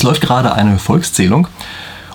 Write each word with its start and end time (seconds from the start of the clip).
Es 0.00 0.04
läuft 0.04 0.22
gerade 0.22 0.54
eine 0.54 0.78
Volkszählung 0.78 1.46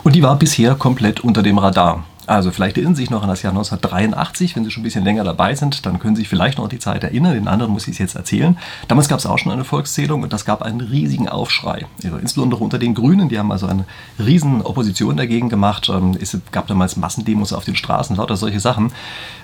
und 0.03 0.15
die 0.15 0.23
war 0.23 0.39
bisher 0.39 0.73
komplett 0.73 1.19
unter 1.19 1.43
dem 1.43 1.59
Radar. 1.59 2.03
Also 2.27 2.51
vielleicht 2.51 2.77
erinnern 2.77 2.95
Sie 2.95 3.03
sich 3.03 3.09
noch 3.09 3.21
an 3.21 3.29
das 3.29 3.41
Jahr 3.41 3.51
1983, 3.51 4.55
wenn 4.55 4.63
Sie 4.63 4.71
schon 4.71 4.81
ein 4.81 4.85
bisschen 4.85 5.03
länger 5.03 5.23
dabei 5.23 5.53
sind, 5.55 5.85
dann 5.85 5.99
können 5.99 6.15
Sie 6.15 6.23
sich 6.23 6.29
vielleicht 6.29 6.57
noch 6.57 6.65
an 6.65 6.69
die 6.69 6.79
Zeit 6.79 7.03
erinnern, 7.03 7.33
den 7.33 7.47
anderen 7.47 7.71
muss 7.71 7.87
ich 7.87 7.93
es 7.93 7.99
jetzt 7.99 8.15
erzählen. 8.15 8.57
Damals 8.87 9.07
gab 9.07 9.19
es 9.19 9.25
auch 9.25 9.37
schon 9.37 9.51
eine 9.51 9.63
Volkszählung 9.63 10.23
und 10.23 10.33
das 10.33 10.45
gab 10.45 10.61
einen 10.61 10.81
riesigen 10.81 11.29
Aufschrei. 11.29 11.85
Also 12.03 12.17
insbesondere 12.17 12.63
unter 12.63 12.79
den 12.79 12.95
Grünen, 12.95 13.29
die 13.29 13.37
haben 13.37 13.51
also 13.51 13.67
eine 13.67 13.85
riesen 14.17 14.61
Opposition 14.61 15.17
dagegen 15.17 15.49
gemacht. 15.49 15.89
Ähm, 15.89 16.17
es 16.19 16.37
gab 16.51 16.67
damals 16.67 16.97
Massendemos 16.97 17.53
auf 17.53 17.65
den 17.65 17.75
Straßen, 17.75 18.15
lauter 18.15 18.37
solche 18.37 18.59
Sachen. 18.59 18.91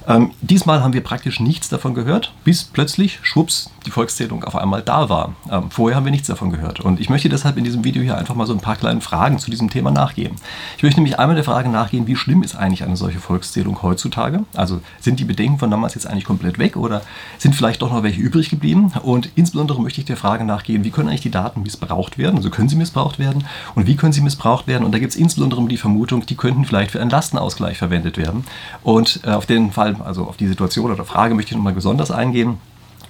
Ähm, 0.08 0.32
diesmal 0.42 0.82
haben 0.82 0.94
wir 0.94 1.02
praktisch 1.02 1.40
nichts 1.40 1.70
davon 1.70 1.94
gehört, 1.94 2.34
bis 2.44 2.64
plötzlich, 2.64 3.20
schwupps, 3.22 3.70
die 3.86 3.92
Volkszählung 3.92 4.44
auf 4.44 4.56
einmal 4.56 4.82
da 4.82 5.10
war. 5.10 5.34
Ähm, 5.50 5.70
vorher 5.70 5.96
haben 5.96 6.06
wir 6.06 6.12
nichts 6.12 6.28
davon 6.28 6.50
gehört. 6.50 6.80
Und 6.80 7.00
ich 7.00 7.10
möchte 7.10 7.30
deshalb 7.30 7.58
in 7.58 7.64
diesem 7.64 7.84
Video 7.84 8.02
hier 8.02 8.18
einfach 8.18 8.36
mal 8.36 8.48
so 8.48 8.54
ein 8.54 8.60
paar 8.60 8.76
kleine 8.76 9.02
Fragen 9.02 9.38
zu 9.38 9.52
diesem 9.52 9.70
Thema 9.70 9.92
nachgehen. 9.92 10.36
Ich 10.78 10.84
möchte 10.84 11.00
nämlich 11.00 11.20
einmal 11.20 11.36
der 11.36 11.44
Frage 11.44 11.70
nachgehen, 11.70 12.08
wie 12.08 12.16
schlimm 12.16 12.42
ist 12.42 12.56
eigentlich 12.56 12.71
eine 12.84 12.96
solche 12.96 13.20
Volkszählung 13.20 13.82
heutzutage? 13.82 14.46
Also 14.56 14.82
sind 15.00 15.20
die 15.20 15.26
Bedenken 15.26 15.60
von 15.60 15.70
damals 15.70 15.96
jetzt 15.96 16.08
eigentlich 16.08 16.26
komplett 16.26 16.58
weg 16.58 16.78
oder 16.78 17.02
sind 17.38 17.56
vielleicht 17.56 17.82
doch 17.82 17.92
noch 17.92 18.04
welche 18.04 18.22
übrig 18.22 18.50
geblieben? 18.50 18.94
Und 19.04 19.30
insbesondere 19.36 19.82
möchte 19.82 20.00
ich 20.00 20.06
der 20.06 20.18
Frage 20.18 20.46
nachgehen, 20.46 20.84
wie 20.84 20.92
können 20.92 21.10
eigentlich 21.10 21.22
die 21.22 21.32
Daten 21.32 21.64
missbraucht 21.64 22.18
werden? 22.18 22.38
Also 22.38 22.50
können 22.50 22.70
sie 22.70 22.76
missbraucht 22.76 23.20
werden 23.20 23.46
und 23.76 23.88
wie 23.88 23.96
können 23.96 24.14
sie 24.14 24.22
missbraucht 24.22 24.68
werden? 24.68 24.86
Und 24.86 24.94
da 24.94 25.00
gibt 25.00 25.12
es 25.12 25.18
insbesondere 25.18 25.62
die 25.68 25.78
Vermutung, 25.78 26.26
die 26.26 26.36
könnten 26.36 26.66
vielleicht 26.66 26.92
für 26.92 27.02
einen 27.02 27.10
Lastenausgleich 27.10 27.78
verwendet 27.78 28.18
werden. 28.18 28.46
Und 28.84 29.20
äh, 29.24 29.32
auf 29.32 29.46
den 29.46 29.72
Fall, 29.72 29.98
also 30.04 30.26
auf 30.26 30.38
die 30.38 30.48
Situation 30.48 30.92
oder 30.92 31.04
Frage 31.04 31.36
möchte 31.36 31.52
ich 31.52 31.58
nochmal 31.58 31.74
besonders 31.74 32.12
eingehen. 32.12 32.58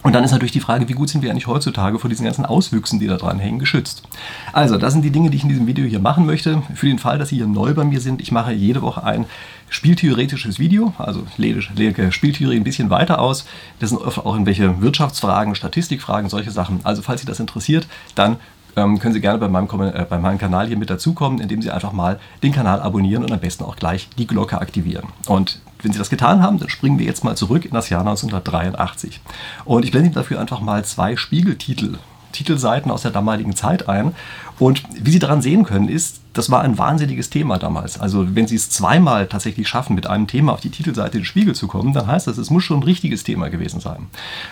Und 0.03 0.13
dann 0.13 0.23
ist 0.23 0.31
natürlich 0.31 0.51
die 0.51 0.59
Frage, 0.59 0.89
wie 0.89 0.93
gut 0.93 1.09
sind 1.09 1.21
wir 1.21 1.29
eigentlich 1.29 1.47
heutzutage 1.47 1.99
vor 1.99 2.09
diesen 2.09 2.25
ganzen 2.25 2.45
Auswüchsen, 2.45 2.99
die 2.99 3.07
da 3.07 3.17
dran 3.17 3.39
hängen, 3.39 3.59
geschützt. 3.59 4.03
Also, 4.51 4.77
das 4.77 4.93
sind 4.93 5.03
die 5.03 5.11
Dinge, 5.11 5.29
die 5.29 5.37
ich 5.37 5.43
in 5.43 5.49
diesem 5.49 5.67
Video 5.67 5.85
hier 5.85 5.99
machen 5.99 6.25
möchte. 6.25 6.63
Für 6.73 6.87
den 6.87 6.99
Fall, 6.99 7.19
dass 7.19 7.29
Sie 7.29 7.35
hier 7.35 7.47
neu 7.47 7.73
bei 7.73 7.83
mir 7.83 8.01
sind, 8.01 8.21
ich 8.21 8.31
mache 8.31 8.51
jede 8.51 8.81
Woche 8.81 9.03
ein 9.03 9.25
spieltheoretisches 9.69 10.59
Video, 10.59 10.93
also 10.97 11.23
lege 11.37 12.11
Spieltheorie 12.11 12.57
ein 12.57 12.63
bisschen 12.63 12.89
weiter 12.89 13.19
aus. 13.19 13.45
Das 13.79 13.89
sind 13.89 14.01
oft 14.01 14.17
auch 14.17 14.33
irgendwelche 14.33 14.81
Wirtschaftsfragen, 14.81 15.55
Statistikfragen, 15.55 16.29
solche 16.29 16.51
Sachen. 16.51 16.79
Also, 16.83 17.01
falls 17.03 17.21
Sie 17.21 17.27
das 17.27 17.39
interessiert, 17.39 17.87
dann 18.15 18.37
ähm, 18.75 18.99
können 18.99 19.13
Sie 19.13 19.21
gerne 19.21 19.37
bei 19.37 19.47
meinem, 19.47 19.67
äh, 19.81 20.05
bei 20.09 20.17
meinem 20.17 20.37
Kanal 20.37 20.67
hier 20.67 20.77
mit 20.77 20.89
dazukommen, 20.89 21.39
indem 21.39 21.61
Sie 21.61 21.69
einfach 21.69 21.91
mal 21.91 22.19
den 22.41 22.51
Kanal 22.51 22.81
abonnieren 22.81 23.23
und 23.23 23.31
am 23.31 23.39
besten 23.39 23.63
auch 23.63 23.75
gleich 23.75 24.09
die 24.17 24.27
Glocke 24.27 24.59
aktivieren. 24.59 25.05
Und 25.27 25.59
wenn 25.83 25.91
Sie 25.91 25.99
das 25.99 26.09
getan 26.09 26.41
haben, 26.41 26.59
dann 26.59 26.69
springen 26.69 26.99
wir 26.99 27.05
jetzt 27.05 27.23
mal 27.23 27.35
zurück 27.35 27.65
in 27.65 27.71
das 27.71 27.89
Jahr 27.89 28.01
1983. 28.01 29.21
Und 29.65 29.83
ich 29.83 29.91
blende 29.91 30.07
Ihnen 30.07 30.15
dafür 30.15 30.39
einfach 30.39 30.61
mal 30.61 30.85
zwei 30.85 31.15
Spiegeltitel 31.15 31.97
Titelseiten 32.31 32.91
aus 32.91 33.01
der 33.01 33.11
damaligen 33.11 33.55
Zeit 33.55 33.89
ein. 33.89 34.13
Und 34.59 34.83
wie 34.93 35.11
Sie 35.11 35.19
daran 35.19 35.41
sehen 35.41 35.65
können, 35.65 35.89
ist, 35.89 36.20
das 36.33 36.49
war 36.49 36.61
ein 36.61 36.77
wahnsinniges 36.77 37.29
Thema 37.29 37.57
damals. 37.57 37.99
Also 37.99 38.35
wenn 38.35 38.47
Sie 38.47 38.55
es 38.55 38.69
zweimal 38.69 39.27
tatsächlich 39.27 39.67
schaffen, 39.67 39.95
mit 39.95 40.07
einem 40.07 40.27
Thema 40.27 40.53
auf 40.53 40.61
die 40.61 40.69
Titelseite 40.69 41.19
des 41.19 41.27
Spiegel 41.27 41.55
zu 41.55 41.67
kommen, 41.67 41.93
dann 41.93 42.07
heißt 42.07 42.27
das, 42.27 42.37
es 42.37 42.49
muss 42.49 42.63
schon 42.63 42.79
ein 42.79 42.83
richtiges 42.83 43.23
Thema 43.23 43.49
gewesen 43.49 43.81
sein. 43.81 44.07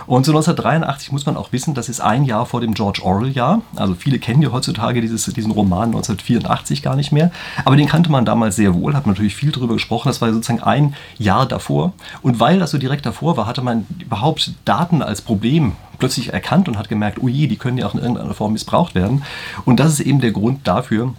Und 0.06 0.26
so 0.26 0.34
1983 0.34 1.12
muss 1.14 1.26
man 1.26 1.38
auch 1.38 1.54
wissen, 1.54 1.74
das 1.74 1.88
ist 1.88 2.02
ein 2.02 2.26
Jahr 2.26 2.46
vor 2.46 2.60
dem 2.60 2.74
George 2.74 3.02
Orwell-Jahr. 3.04 3.62
Also 3.76 3.96
viele 3.96 4.20
kennen 4.20 4.42
ja 4.42 4.52
heutzutage 4.52 5.00
dieses, 5.00 5.26
diesen 5.26 5.52
Roman 5.52 5.90
1984 5.90 6.82
gar 6.82 6.98
nicht 6.98 7.14
mehr. 7.14 7.32
Aber 7.64 7.78
den 7.78 7.88
kannte 7.88 8.12
man 8.12 8.26
damals 8.26 8.58
sehr 8.58 8.74
wohl, 8.74 8.94
hat 8.94 9.08
natürlich 9.08 9.36
viel 9.36 9.52
darüber 9.52 9.76
gesprochen. 9.76 10.10
Das 10.10 10.22
war 10.22 10.34
sozusagen 10.34 10.62
ein 10.62 10.96
Jahr 11.18 11.46
davor. 11.46 11.94
Und 12.22 12.42
weil 12.42 12.60
das 12.60 12.72
so 12.72 12.78
direkt 12.78 13.06
davor 13.06 13.38
war, 13.38 13.48
hatte 13.48 13.62
man 13.62 13.86
überhaupt 14.00 14.52
Daten 14.66 15.02
als 15.02 15.22
Problem 15.22 15.74
plötzlich 15.98 16.34
erkannt 16.34 16.68
und 16.68 16.78
hat 16.78 16.90
gemerkt, 16.90 17.20
oh 17.22 17.28
je, 17.28 17.48
die 17.48 17.58
können 17.58 17.78
ja 17.78 17.86
auch 17.86 17.94
in 17.94 18.02
irgendeiner 18.02 18.34
Form 18.34 18.54
missbraucht 18.54 18.96
werden. 18.96 19.24
Und 19.66 19.80
das 19.80 19.94
ist 19.94 20.00
eben 20.00 20.20
der 20.22 20.32
Grund 20.32 20.68
dafür, 20.68 21.14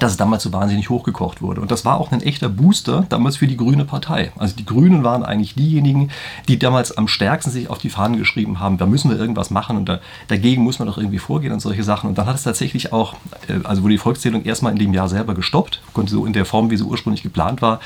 dass 0.00 0.12
es 0.12 0.16
damals 0.16 0.42
so 0.42 0.52
wahnsinnig 0.52 0.90
hochgekocht 0.90 1.40
wurde. 1.40 1.60
Und 1.60 1.70
das 1.70 1.84
war 1.84 1.98
auch 1.98 2.12
ein 2.12 2.20
echter 2.20 2.48
Booster 2.48 3.06
damals 3.08 3.36
für 3.36 3.46
die 3.46 3.56
Grüne 3.56 3.84
Partei. 3.84 4.32
Also 4.36 4.54
die 4.54 4.66
Grünen 4.66 5.02
waren 5.02 5.24
eigentlich 5.24 5.54
diejenigen, 5.54 6.10
die 6.46 6.58
damals 6.58 6.96
am 6.96 7.08
stärksten 7.08 7.50
sich 7.50 7.70
auf 7.70 7.78
die 7.78 7.88
Fahnen 7.88 8.18
geschrieben 8.18 8.60
haben, 8.60 8.76
da 8.76 8.86
müssen 8.86 9.10
wir 9.10 9.18
irgendwas 9.18 9.50
machen 9.50 9.76
und 9.76 9.88
da, 9.88 10.00
dagegen 10.28 10.62
muss 10.62 10.78
man 10.78 10.88
doch 10.88 10.98
irgendwie 10.98 11.18
vorgehen 11.18 11.52
und 11.52 11.60
solche 11.60 11.84
Sachen. 11.84 12.08
Und 12.08 12.18
dann 12.18 12.26
hat 12.26 12.36
es 12.36 12.42
tatsächlich 12.42 12.92
auch, 12.92 13.14
äh, 13.48 13.64
also 13.64 13.82
wurde 13.82 13.92
die 13.92 13.98
Volkszählung 13.98 14.44
erstmal 14.44 14.72
in 14.72 14.78
dem 14.78 14.92
Jahr 14.92 15.08
selber 15.08 15.34
gestoppt, 15.34 15.80
konnte 15.94 16.12
so 16.12 16.26
in 16.26 16.32
der 16.32 16.44
Form, 16.44 16.70
wie 16.70 16.76
sie 16.76 16.84
ursprünglich 16.84 17.22
geplant 17.22 17.62
war, 17.62 17.80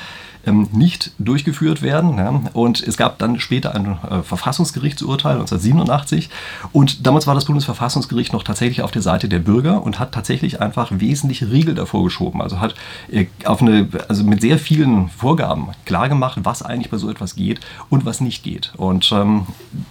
ähm, 0.45 0.67
nicht 0.71 1.11
durchgeführt 1.19 1.81
werden. 1.81 2.17
Ja. 2.17 2.41
Und 2.53 2.81
es 2.85 2.97
gab 2.97 3.19
dann 3.19 3.39
später 3.39 3.75
ein 3.75 3.97
äh, 4.09 4.21
Verfassungsgerichtsurteil 4.23 5.33
1987 5.33 6.29
und 6.71 7.05
damals 7.05 7.27
war 7.27 7.35
das 7.35 7.45
Bundesverfassungsgericht 7.45 8.33
noch 8.33 8.43
tatsächlich 8.43 8.81
auf 8.81 8.91
der 8.91 9.01
Seite 9.01 9.29
der 9.29 9.39
Bürger 9.39 9.83
und 9.83 9.99
hat 9.99 10.11
tatsächlich 10.11 10.61
einfach 10.61 10.91
wesentliche 10.91 11.51
Riegel 11.51 11.75
davor 11.75 12.03
geschoben. 12.03 12.41
Also 12.41 12.59
hat 12.59 12.75
äh, 13.11 13.27
auf 13.45 13.61
eine, 13.61 13.87
also 14.07 14.23
mit 14.23 14.41
sehr 14.41 14.57
vielen 14.57 15.09
Vorgaben 15.09 15.69
klargemacht, 15.85 16.39
was 16.43 16.61
eigentlich 16.61 16.89
bei 16.89 16.97
so 16.97 17.09
etwas 17.09 17.35
geht 17.35 17.59
und 17.89 18.05
was 18.05 18.21
nicht 18.21 18.43
geht. 18.43 18.73
Und 18.77 19.11
ähm, 19.11 19.47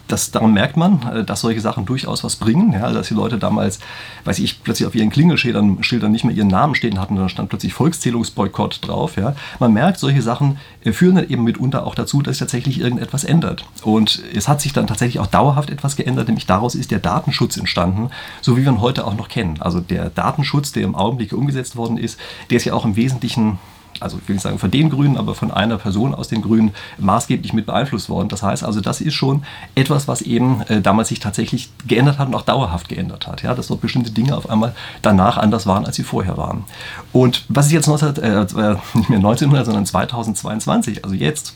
das, 0.09 0.31
daran 0.31 0.53
merkt 0.53 0.77
man, 0.77 1.03
äh, 1.13 1.25
dass 1.25 1.41
solche 1.41 1.61
Sachen 1.61 1.87
durchaus 1.87 2.25
was 2.25 2.37
bringen. 2.37 2.73
Ja, 2.73 2.93
dass 2.93 3.09
die 3.09 3.15
Leute 3.15 3.39
damals, 3.39 3.81
weiß 4.25 4.39
ich, 4.39 4.63
plötzlich 4.63 4.87
auf 4.87 4.95
ihren 4.95 5.11
Klingelschildern 5.11 5.83
Schildern 5.83 6.13
nicht 6.13 6.25
mehr 6.25 6.35
ihren 6.35 6.49
Namen 6.49 6.75
stehen 6.75 7.01
hatten, 7.01 7.17
da 7.17 7.29
stand 7.29 7.49
plötzlich 7.49 7.73
Volkszählungsboykott 7.73 8.87
drauf. 8.87 9.17
Ja. 9.17 9.35
Man 9.59 9.73
merkt, 9.73 9.99
solche 9.99 10.23
Sachen 10.23 10.42
Sachen 10.43 10.59
äh, 10.85 10.93
führen 10.93 11.17
dann 11.17 11.29
eben 11.29 11.45
mitunter 11.45 11.87
auch 11.87 11.95
dazu, 11.95 12.23
dass 12.23 12.37
sich 12.37 12.41
tatsächlich 12.41 12.81
irgendetwas 12.81 13.25
ändert. 13.25 13.65
Und 13.83 14.23
es 14.35 14.49
hat 14.49 14.61
sich 14.61 14.73
dann 14.73 14.87
tatsächlich 14.87 15.21
auch 15.21 15.27
dauerhaft 15.27 15.71
etwas 15.71 15.97
geändert, 15.97 16.29
nämlich 16.29 16.47
daraus 16.47 16.75
ist 16.75 16.91
der 16.91 16.99
Datenschutz 16.99 17.57
entstanden, 17.57 18.11
so 18.41 18.57
wie 18.57 18.65
wir 18.65 18.73
ihn 18.73 18.81
heute 18.81 19.07
auch 19.07 19.15
noch 19.15 19.29
kennen. 19.29 19.61
Also 19.61 19.81
der 19.81 20.11
Datenschutz, 20.11 20.73
der 20.73 20.83
im 20.83 20.95
Augenblick 20.95 21.33
umgesetzt 21.33 21.77
worden 21.77 21.97
ist, 21.97 22.19
der 22.51 22.57
ist 22.57 22.65
ja 22.65 22.75
auch 22.75 22.85
im 22.85 22.97
Wesentlichen 22.97 23.59
also 24.03 24.19
ich 24.19 24.29
will 24.29 24.35
nicht 24.35 24.43
sagen 24.43 24.59
von 24.59 24.71
den 24.71 24.91
Grünen, 24.91 25.17
aber 25.17 25.35
von 25.35 25.51
einer 25.51 25.79
Person 25.79 26.15
aus 26.15 26.29
den 26.29 26.43
Grünen 26.43 26.73
maßgeblich 26.99 27.53
mit 27.53 27.67
beeinflusst 27.67 28.09
worden. 28.09 28.29
Das 28.29 28.43
heißt 28.43 28.65
also, 28.65 28.81
das 28.81 29.01
ist 29.01 29.15
schon 29.15 29.45
etwas, 29.75 30.09
was 30.09 30.23
eben 30.23 30.63
äh, 30.63 30.81
damals 30.81 31.09
sich 31.09 31.21
tatsächlich 31.21 31.71
geändert 31.87 32.19
hat 32.19 32.29
und 32.29 32.35
auch 32.35 32.43
dauerhaft 32.43 32.89
geändert 32.89 33.27
hat. 33.27 33.43
Ja, 33.43 33.55
dass 33.55 33.69
dort 33.69 33.81
bestimmte 33.81 34.11
Dinge 34.11 34.37
auf 34.37 34.49
einmal 34.51 34.75
danach 35.03 35.37
anders 35.37 35.67
waren, 35.67 35.87
als 35.87 35.97
sie 35.97 36.03
vorher 36.03 36.37
waren. 36.37 36.65
Und 37.13 37.45
was 37.49 37.67
ist 37.67 37.73
jetzt 37.73 37.87
19, 37.87 38.17
äh, 38.17 38.43
äh, 38.43 38.77
nicht 38.95 39.09
mehr 39.09 39.19
1900, 39.19 39.67
sondern 39.67 39.87
2022, 39.87 41.05
also 41.05 41.15
jetzt, 41.15 41.55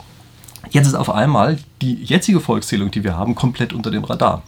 jetzt 0.69 0.87
ist 0.87 0.95
auf 0.95 1.09
einmal 1.09 1.57
die 1.81 1.95
jetzige 1.95 2.39
Volkszählung, 2.39 2.91
die 2.91 3.03
wir 3.03 3.17
haben, 3.17 3.35
komplett 3.35 3.73
unter 3.73 3.91
dem 3.91 4.03
Radar. 4.03 4.41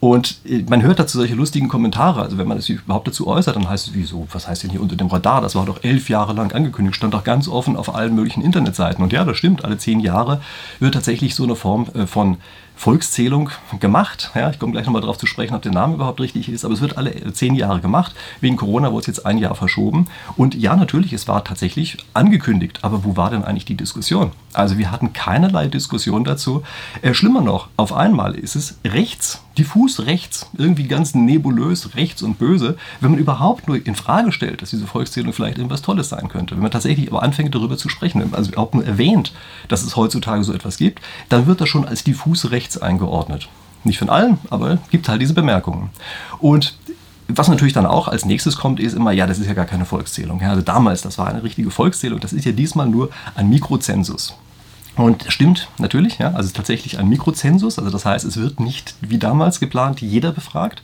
Und 0.00 0.38
äh, 0.44 0.64
man 0.68 0.82
hört 0.82 0.98
dazu 0.98 1.18
solche 1.18 1.34
lustigen 1.34 1.68
Kommentare. 1.68 2.22
Also 2.22 2.38
wenn 2.38 2.46
man 2.46 2.58
es 2.58 2.68
überhaupt 2.68 3.08
dazu 3.08 3.26
äußert, 3.26 3.56
dann 3.56 3.68
heißt 3.68 3.88
es, 3.88 3.94
wieso, 3.94 4.28
was 4.32 4.46
heißt 4.46 4.62
denn 4.62 4.70
hier 4.70 4.80
unter 4.80 4.96
dem 4.96 5.08
Radar? 5.08 5.40
Das 5.40 5.54
war 5.54 5.66
doch 5.66 5.82
elf 5.82 6.08
Jahre 6.08 6.32
lang 6.32 6.52
angekündigt, 6.52 6.96
stand 6.96 7.14
doch 7.14 7.24
ganz 7.24 7.48
offen 7.48 7.76
auf 7.76 7.94
allen 7.94 8.14
möglichen 8.14 8.42
Internetseiten. 8.42 9.02
Und 9.02 9.12
ja, 9.12 9.24
das 9.24 9.36
stimmt, 9.36 9.64
alle 9.64 9.78
zehn 9.78 10.00
Jahre 10.00 10.40
wird 10.78 10.94
tatsächlich 10.94 11.34
so 11.34 11.44
eine 11.44 11.56
Form 11.56 11.86
äh, 11.94 12.06
von 12.06 12.36
Volkszählung 12.78 13.50
gemacht. 13.80 14.30
Ja, 14.36 14.50
ich 14.50 14.60
komme 14.60 14.70
gleich 14.70 14.86
nochmal 14.86 15.02
darauf 15.02 15.18
zu 15.18 15.26
sprechen, 15.26 15.56
ob 15.56 15.62
der 15.62 15.72
Name 15.72 15.94
überhaupt 15.94 16.20
richtig 16.20 16.48
ist, 16.48 16.64
aber 16.64 16.74
es 16.74 16.80
wird 16.80 16.96
alle 16.96 17.32
zehn 17.32 17.56
Jahre 17.56 17.80
gemacht. 17.80 18.14
Wegen 18.40 18.56
Corona 18.56 18.92
wurde 18.92 19.00
es 19.00 19.06
jetzt 19.08 19.26
ein 19.26 19.38
Jahr 19.38 19.56
verschoben. 19.56 20.06
Und 20.36 20.54
ja, 20.54 20.76
natürlich, 20.76 21.12
es 21.12 21.26
war 21.26 21.42
tatsächlich 21.42 21.96
angekündigt. 22.14 22.78
Aber 22.82 23.02
wo 23.02 23.16
war 23.16 23.30
denn 23.30 23.42
eigentlich 23.42 23.64
die 23.64 23.74
Diskussion? 23.74 24.30
Also 24.52 24.78
wir 24.78 24.92
hatten 24.92 25.12
keinerlei 25.12 25.66
Diskussion 25.66 26.22
dazu. 26.22 26.62
Äh, 27.02 27.14
schlimmer 27.14 27.40
noch, 27.40 27.68
auf 27.76 27.92
einmal 27.92 28.36
ist 28.36 28.54
es 28.54 28.78
rechts, 28.84 29.42
diffus 29.58 30.06
rechts, 30.06 30.48
irgendwie 30.56 30.84
ganz 30.84 31.14
nebulös 31.14 31.96
rechts 31.96 32.22
und 32.22 32.38
böse, 32.38 32.76
wenn 33.00 33.10
man 33.10 33.20
überhaupt 33.20 33.66
nur 33.66 33.84
in 33.84 33.96
Frage 33.96 34.30
stellt, 34.30 34.62
dass 34.62 34.70
diese 34.70 34.86
Volkszählung 34.86 35.32
vielleicht 35.32 35.58
irgendwas 35.58 35.82
Tolles 35.82 36.08
sein 36.08 36.28
könnte. 36.28 36.54
Wenn 36.54 36.62
man 36.62 36.70
tatsächlich 36.70 37.10
aber 37.10 37.22
anfängt 37.22 37.54
darüber 37.54 37.76
zu 37.76 37.88
sprechen, 37.88 38.32
also 38.32 38.52
überhaupt 38.52 38.74
nur 38.74 38.86
erwähnt, 38.86 39.32
dass 39.66 39.82
es 39.82 39.96
heutzutage 39.96 40.44
so 40.44 40.52
etwas 40.52 40.78
gibt, 40.78 41.02
dann 41.28 41.46
wird 41.46 41.60
das 41.60 41.68
schon 41.68 41.86
als 41.86 42.04
diffus 42.04 42.50
rechts 42.50 42.67
rechts 42.68 42.82
eingeordnet. 42.82 43.48
Nicht 43.84 43.98
von 43.98 44.10
allen, 44.10 44.38
aber 44.50 44.78
gibt 44.90 45.08
halt 45.08 45.22
diese 45.22 45.34
Bemerkungen. 45.34 45.90
Und 46.38 46.76
was 47.28 47.48
natürlich 47.48 47.72
dann 47.72 47.86
auch 47.86 48.08
als 48.08 48.24
nächstes 48.24 48.56
kommt, 48.56 48.80
ist 48.80 48.94
immer, 48.94 49.12
ja, 49.12 49.26
das 49.26 49.38
ist 49.38 49.46
ja 49.46 49.54
gar 49.54 49.64
keine 49.64 49.84
Volkszählung. 49.84 50.42
Also 50.42 50.62
damals, 50.62 51.02
das 51.02 51.18
war 51.18 51.28
eine 51.28 51.42
richtige 51.42 51.70
Volkszählung, 51.70 52.20
das 52.20 52.32
ist 52.32 52.44
ja 52.44 52.52
diesmal 52.52 52.88
nur 52.88 53.10
ein 53.34 53.48
Mikrozensus. 53.48 54.34
Und 54.96 55.24
stimmt 55.28 55.68
natürlich, 55.78 56.18
ja, 56.18 56.32
also 56.32 56.50
tatsächlich 56.50 56.98
ein 56.98 57.08
Mikrozensus, 57.08 57.78
also 57.78 57.90
das 57.90 58.04
heißt, 58.04 58.24
es 58.24 58.36
wird 58.36 58.58
nicht 58.58 58.94
wie 59.00 59.18
damals 59.18 59.60
geplant 59.60 60.00
jeder 60.00 60.32
befragt, 60.32 60.82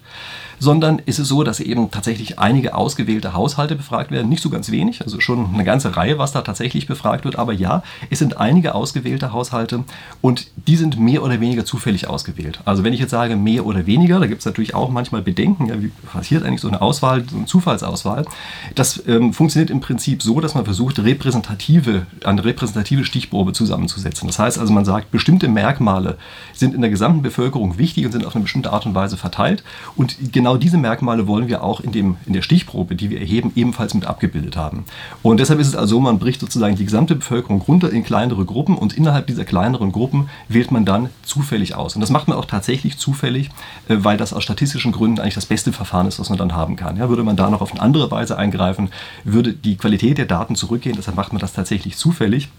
sondern 0.59 1.01
ist 1.07 1.19
es 1.19 1.29
so, 1.29 1.43
dass 1.43 1.61
eben 1.61 1.91
tatsächlich 1.91 2.39
einige 2.39 2.75
ausgewählte 2.75 3.35
Haushalte 3.35 3.77
befragt 3.77 4.11
werden, 4.11 4.29
nicht 4.29 4.43
so 4.43 4.51
ganz 4.51 4.71
wenig, 4.71 5.03
also 5.03 5.21
schon 5.21 5.53
eine 5.53 5.65
ganze 5.65 5.97
Reihe, 5.97 6.19
was 6.19 6.33
da 6.33 6.43
tatsächlich 6.43 6.87
befragt 6.87 7.25
wird, 7.25 7.37
aber 7.37 7.53
ja, 7.53 7.83
es 8.11 8.19
sind 8.19 8.39
einige 8.39 8.75
ausgewählte 8.75 9.33
Haushalte 9.33 9.85
und 10.21 10.49
die 10.67 10.77
sind 10.77 10.99
mehr 10.99 11.23
oder 11.23 11.41
weniger 11.41 11.65
zufällig 11.65 12.09
ausgewählt. 12.09 12.61
Also 12.65 12.85
wenn 12.85 12.93
ich 12.93 13.01
jetzt 13.01 13.11
sage 13.11 13.37
mehr 13.37 13.67
oder 13.67 13.87
weniger, 13.87 14.21
da 14.21 14.27
gibt 14.27 14.41
es 14.41 14.47
natürlich 14.47 14.75
auch 14.75 14.91
manchmal 14.91 15.23
Bedenken, 15.23 15.67
ja, 15.67 15.81
wie 15.81 15.91
passiert 16.13 16.45
eigentlich 16.45 16.61
so 16.61 16.69
eine 16.69 16.83
Auswahl, 16.83 17.25
so 17.29 17.37
eine 17.37 17.47
Zufallsauswahl. 17.47 18.25
Das 18.75 19.03
ähm, 19.07 19.33
funktioniert 19.33 19.71
im 19.71 19.81
Prinzip 19.81 20.23
so, 20.23 20.41
dass 20.41 20.55
man 20.55 20.65
versucht, 20.65 20.99
repräsentative, 20.99 22.07
eine 22.25 22.45
repräsentative 22.45 23.05
Stichprobe 23.05 23.53
zusammenzusetzen. 23.53 24.27
Das 24.27 24.39
heißt 24.39 24.59
also, 24.59 24.73
man 24.73 24.85
sagt, 24.85 25.11
bestimmte 25.11 25.49
Merkmale 25.49 26.19
sind 26.53 26.75
in 26.75 26.81
der 26.81 26.91
gesamten 26.91 27.23
Bevölkerung 27.23 27.79
wichtig 27.79 28.07
und 28.07 28.13
sind 28.13 28.27
auf 28.27 28.35
eine 28.35 28.43
bestimmte 28.43 28.73
Art 28.73 28.87
und 28.87 28.95
Weise 28.95 29.17
verteilt 29.17 29.63
und 29.97 30.17
genau 30.33 30.44
genau 30.45 30.59
diese 30.59 30.77
Merkmale 30.77 31.27
wollen 31.27 31.49
wir 31.49 31.65
auch 31.65 31.81
in, 31.81 31.91
dem, 31.91 32.19
in 32.27 32.35
der 32.35 32.43
Stichprobe, 32.43 32.97
die 32.97 33.09
wir 33.09 33.19
erheben, 33.19 33.51
ebenfalls 33.57 33.95
mit 33.95 34.05
abgebildet 34.05 34.59
haben. 34.59 34.85
Und 35.23 35.41
deshalb 35.41 35.59
ist 35.59 35.69
es 35.69 35.75
also, 35.75 36.01
man 36.01 36.19
bricht 36.19 36.39
sozusagen 36.39 36.77
die 36.77 36.85
gesamte 36.85 37.15
Bevölkerung 37.15 37.63
runter 37.63 37.91
in 37.91 38.05
kleinere 38.05 38.45
Gruppen 38.45 38.77
und 38.77 38.93
innerhalb 38.93 39.27
dieser 39.27 39.47
kleineren 39.47 39.91
Gruppen 39.91 40.29
wählt 40.49 40.71
man 40.71 40.85
dann 40.85 41.09
zufällig 41.23 41.77
aus. 41.77 41.95
Und 41.95 42.03
das 42.03 42.11
macht 42.11 42.29
man 42.29 42.37
auch 42.37 42.45
tatsächlich 42.45 42.99
zufällig, 42.99 43.49
äh, 43.89 43.97
weil 44.01 44.19
das 44.19 44.35
aus 44.35 44.43
statistischen 44.43 44.93
Gründen 44.93 45.19
eigentlich 45.19 45.35
das 45.35 45.47
beste 45.47 45.73
Verfahren 45.73 46.09
ist, 46.09 46.21
was 46.21 46.29
man 46.29 46.37
dann 46.37 46.53
haben 46.53 46.77
kann. 46.77 46.99
Ja, 46.99 47.09
würde 47.09 47.25
man 47.25 47.37
da 47.37 47.49
noch 47.49 47.63
auf 47.63 47.73
eine 47.73 47.81
andere 47.81 48.11
Weise 48.11 48.37
eingreifen, 48.37 48.91
würde 49.25 49.55
die 49.55 49.77
Qualität 49.77 50.19
der 50.19 50.27
Daten 50.27 50.57
zurückgehen. 50.57 50.95
Deshalb 50.95 51.17
macht 51.17 51.33
man 51.33 51.41
das 51.41 51.55
tatsächlich 51.55 51.97
zufällig. 51.97 52.51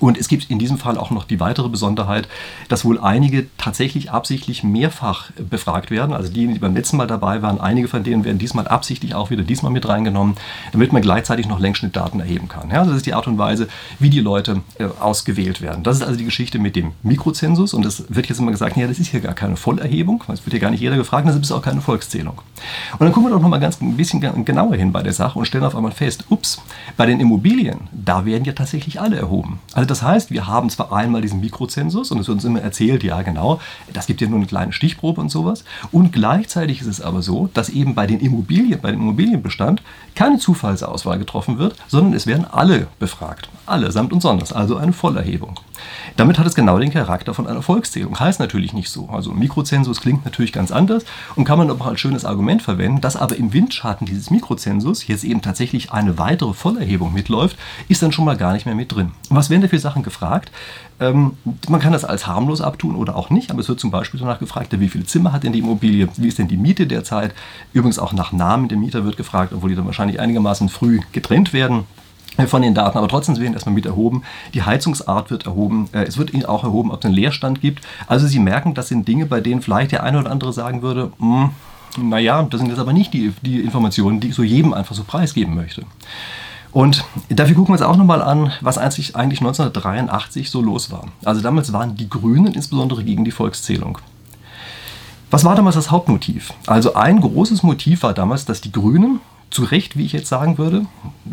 Und 0.00 0.18
es 0.18 0.28
gibt 0.28 0.50
in 0.50 0.58
diesem 0.58 0.78
Fall 0.78 0.98
auch 0.98 1.10
noch 1.10 1.24
die 1.24 1.40
weitere 1.40 1.68
Besonderheit, 1.68 2.28
dass 2.68 2.84
wohl 2.84 2.98
einige 2.98 3.46
tatsächlich 3.56 4.10
absichtlich 4.10 4.64
mehrfach 4.64 5.30
befragt 5.32 5.90
werden. 5.90 6.14
Also 6.14 6.32
die, 6.32 6.46
die 6.46 6.58
beim 6.58 6.74
letzten 6.74 6.96
Mal 6.96 7.06
dabei 7.06 7.42
waren, 7.42 7.60
einige 7.60 7.88
von 7.88 8.02
denen 8.02 8.24
werden 8.24 8.38
diesmal 8.38 8.66
absichtlich 8.68 9.14
auch 9.14 9.30
wieder 9.30 9.42
diesmal 9.42 9.72
mit 9.72 9.88
reingenommen, 9.88 10.36
damit 10.72 10.92
man 10.92 11.02
gleichzeitig 11.02 11.46
noch 11.46 11.60
Längsschnittdaten 11.60 12.20
erheben 12.20 12.48
kann. 12.48 12.70
Ja, 12.70 12.84
das 12.84 12.96
ist 12.96 13.06
die 13.06 13.14
Art 13.14 13.26
und 13.26 13.38
Weise, 13.38 13.68
wie 13.98 14.10
die 14.10 14.20
Leute 14.20 14.62
äh, 14.78 14.86
ausgewählt 15.00 15.60
werden. 15.60 15.82
Das 15.82 15.96
ist 15.96 16.02
also 16.02 16.16
die 16.16 16.24
Geschichte 16.24 16.58
mit 16.58 16.76
dem 16.76 16.92
Mikrozensus. 17.02 17.74
Und 17.74 17.86
es 17.86 18.04
wird 18.08 18.28
jetzt 18.28 18.38
immer 18.38 18.50
gesagt, 18.50 18.76
ja, 18.76 18.86
das 18.86 18.98
ist 18.98 19.08
hier 19.08 19.20
gar 19.20 19.34
keine 19.34 19.56
Vollerhebung. 19.56 20.22
Es 20.28 20.44
wird 20.44 20.52
hier 20.52 20.60
gar 20.60 20.70
nicht 20.70 20.80
jeder 20.80 20.96
gefragt, 20.96 21.28
das 21.28 21.36
ist 21.36 21.52
auch 21.52 21.62
keine 21.62 21.80
Volkszählung. 21.80 22.40
Und 22.92 23.00
dann 23.00 23.12
gucken 23.12 23.30
wir 23.30 23.34
doch 23.34 23.42
noch 23.42 23.48
mal 23.48 23.60
ganz 23.60 23.80
ein 23.80 23.96
bisschen 23.96 24.20
genauer 24.44 24.74
hin 24.74 24.92
bei 24.92 25.02
der 25.02 25.12
Sache 25.12 25.38
und 25.38 25.46
stellen 25.46 25.64
auf 25.64 25.76
einmal 25.76 25.92
fest, 25.92 26.24
ups, 26.30 26.60
bei 26.96 27.06
den 27.06 27.20
Immobilien, 27.20 27.88
da 27.92 28.24
werden 28.24 28.44
ja 28.44 28.52
tatsächlich 28.52 29.00
alle 29.00 29.16
erhoben. 29.16 29.60
Also 29.72 29.83
also 29.84 30.00
das 30.00 30.02
heißt, 30.02 30.30
wir 30.30 30.46
haben 30.46 30.70
zwar 30.70 30.94
einmal 30.94 31.20
diesen 31.20 31.40
Mikrozensus 31.40 32.10
und 32.10 32.18
es 32.18 32.26
wird 32.26 32.36
uns 32.36 32.44
immer 32.46 32.62
erzählt, 32.62 33.04
ja 33.04 33.20
genau, 33.20 33.60
das 33.92 34.06
gibt 34.06 34.22
ja 34.22 34.28
nur 34.28 34.38
eine 34.38 34.46
kleine 34.46 34.72
Stichprobe 34.72 35.20
und 35.20 35.28
sowas. 35.28 35.62
Und 35.92 36.10
gleichzeitig 36.10 36.80
ist 36.80 36.86
es 36.86 37.02
aber 37.02 37.20
so, 37.20 37.50
dass 37.52 37.68
eben 37.68 37.94
bei 37.94 38.06
den 38.06 38.18
Immobilien, 38.20 38.80
bei 38.80 38.92
dem 38.92 39.02
Immobilienbestand 39.02 39.82
keine 40.14 40.38
Zufallsauswahl 40.38 41.18
getroffen 41.18 41.58
wird, 41.58 41.76
sondern 41.86 42.14
es 42.14 42.26
werden 42.26 42.46
alle 42.50 42.86
befragt. 42.98 43.50
Alle, 43.66 43.90
samt 43.92 44.12
und 44.12 44.20
sonders, 44.20 44.52
also 44.52 44.76
eine 44.76 44.92
Vollerhebung. 44.92 45.58
Damit 46.16 46.38
hat 46.38 46.46
es 46.46 46.54
genau 46.54 46.78
den 46.78 46.92
Charakter 46.92 47.32
von 47.32 47.46
einer 47.46 47.62
Volkszählung. 47.62 48.18
Heißt 48.20 48.38
natürlich 48.38 48.72
nicht 48.72 48.90
so. 48.90 49.08
Also 49.08 49.32
Mikrozensus 49.32 50.00
klingt 50.00 50.24
natürlich 50.24 50.52
ganz 50.52 50.70
anders 50.70 51.04
und 51.34 51.44
kann 51.44 51.58
man 51.58 51.70
auch 51.70 51.86
als 51.86 51.98
schönes 51.98 52.24
Argument 52.24 52.62
verwenden, 52.62 53.00
dass 53.00 53.16
aber 53.16 53.36
im 53.36 53.52
Windschatten 53.52 54.06
dieses 54.06 54.30
Mikrozensus 54.30 55.06
jetzt 55.06 55.24
eben 55.24 55.40
tatsächlich 55.40 55.92
eine 55.92 56.18
weitere 56.18 56.52
Vollerhebung 56.52 57.12
mitläuft, 57.12 57.56
ist 57.88 58.02
dann 58.02 58.12
schon 58.12 58.26
mal 58.26 58.36
gar 58.36 58.52
nicht 58.52 58.66
mehr 58.66 58.74
mit 58.74 58.94
drin. 58.94 59.12
Was 59.30 59.48
werden 59.48 59.62
da 59.62 59.68
für 59.68 59.78
Sachen 59.78 60.02
gefragt? 60.02 60.52
Ähm, 61.00 61.32
man 61.68 61.80
kann 61.80 61.92
das 61.92 62.04
als 62.04 62.26
harmlos 62.26 62.60
abtun 62.60 62.94
oder 62.94 63.16
auch 63.16 63.30
nicht, 63.30 63.50
aber 63.50 63.60
es 63.60 63.68
wird 63.68 63.80
zum 63.80 63.90
Beispiel 63.90 64.20
danach 64.20 64.38
gefragt, 64.38 64.78
wie 64.78 64.88
viele 64.88 65.04
Zimmer 65.04 65.32
hat 65.32 65.42
denn 65.42 65.52
die 65.52 65.58
Immobilie, 65.60 66.08
wie 66.16 66.28
ist 66.28 66.38
denn 66.38 66.48
die 66.48 66.56
Miete 66.56 66.86
derzeit? 66.86 67.34
Übrigens 67.72 67.98
auch 67.98 68.12
nach 68.12 68.32
Namen 68.32 68.68
der 68.68 68.78
Mieter 68.78 69.04
wird 69.04 69.16
gefragt, 69.16 69.52
obwohl 69.54 69.70
die 69.70 69.76
dann 69.76 69.86
wahrscheinlich 69.86 70.20
einigermaßen 70.20 70.68
früh 70.68 71.00
getrennt 71.12 71.52
werden 71.52 71.84
von 72.46 72.62
den 72.62 72.74
Daten, 72.74 72.98
aber 72.98 73.08
trotzdem 73.08 73.36
werden 73.38 73.54
erstmal 73.54 73.74
mit 73.74 73.86
erhoben. 73.86 74.22
Die 74.54 74.62
Heizungsart 74.62 75.30
wird 75.30 75.46
erhoben. 75.46 75.88
Äh, 75.92 76.04
es 76.04 76.18
wird 76.18 76.32
Ihnen 76.32 76.46
auch 76.46 76.64
erhoben, 76.64 76.90
ob 76.90 77.00
es 77.00 77.04
einen 77.04 77.14
Leerstand 77.14 77.60
gibt. 77.60 77.84
Also 78.06 78.26
Sie 78.26 78.38
merken, 78.38 78.74
das 78.74 78.88
sind 78.88 79.06
Dinge, 79.06 79.26
bei 79.26 79.40
denen 79.40 79.62
vielleicht 79.62 79.92
der 79.92 80.02
eine 80.02 80.18
oder 80.18 80.30
andere 80.30 80.52
sagen 80.52 80.82
würde, 80.82 81.12
hm, 81.18 81.50
naja, 81.96 82.42
das 82.42 82.60
sind 82.60 82.70
jetzt 82.70 82.80
aber 82.80 82.92
nicht 82.92 83.12
die, 83.12 83.32
die 83.42 83.60
Informationen, 83.60 84.20
die 84.20 84.28
ich 84.28 84.34
so 84.34 84.42
jedem 84.42 84.74
einfach 84.74 84.94
so 84.94 85.04
preisgeben 85.04 85.54
möchte. 85.54 85.84
Und 86.72 87.04
dafür 87.28 87.54
gucken 87.54 87.68
wir 87.68 87.78
uns 87.78 87.88
auch 87.88 87.96
nochmal 87.96 88.20
an, 88.20 88.52
was 88.60 88.78
eigentlich 88.78 89.14
1983 89.14 90.50
so 90.50 90.60
los 90.60 90.90
war. 90.90 91.04
Also 91.24 91.40
damals 91.40 91.72
waren 91.72 91.94
die 91.94 92.10
Grünen 92.10 92.52
insbesondere 92.52 93.04
gegen 93.04 93.24
die 93.24 93.30
Volkszählung. 93.30 93.98
Was 95.30 95.44
war 95.44 95.54
damals 95.54 95.76
das 95.76 95.92
Hauptmotiv? 95.92 96.52
Also 96.66 96.94
ein 96.94 97.20
großes 97.20 97.62
Motiv 97.62 98.02
war 98.02 98.12
damals, 98.12 98.44
dass 98.44 98.60
die 98.60 98.72
Grünen 98.72 99.20
zu 99.54 99.62
Recht, 99.62 99.96
wie 99.96 100.04
ich 100.04 100.12
jetzt 100.12 100.28
sagen 100.28 100.58
würde, 100.58 100.84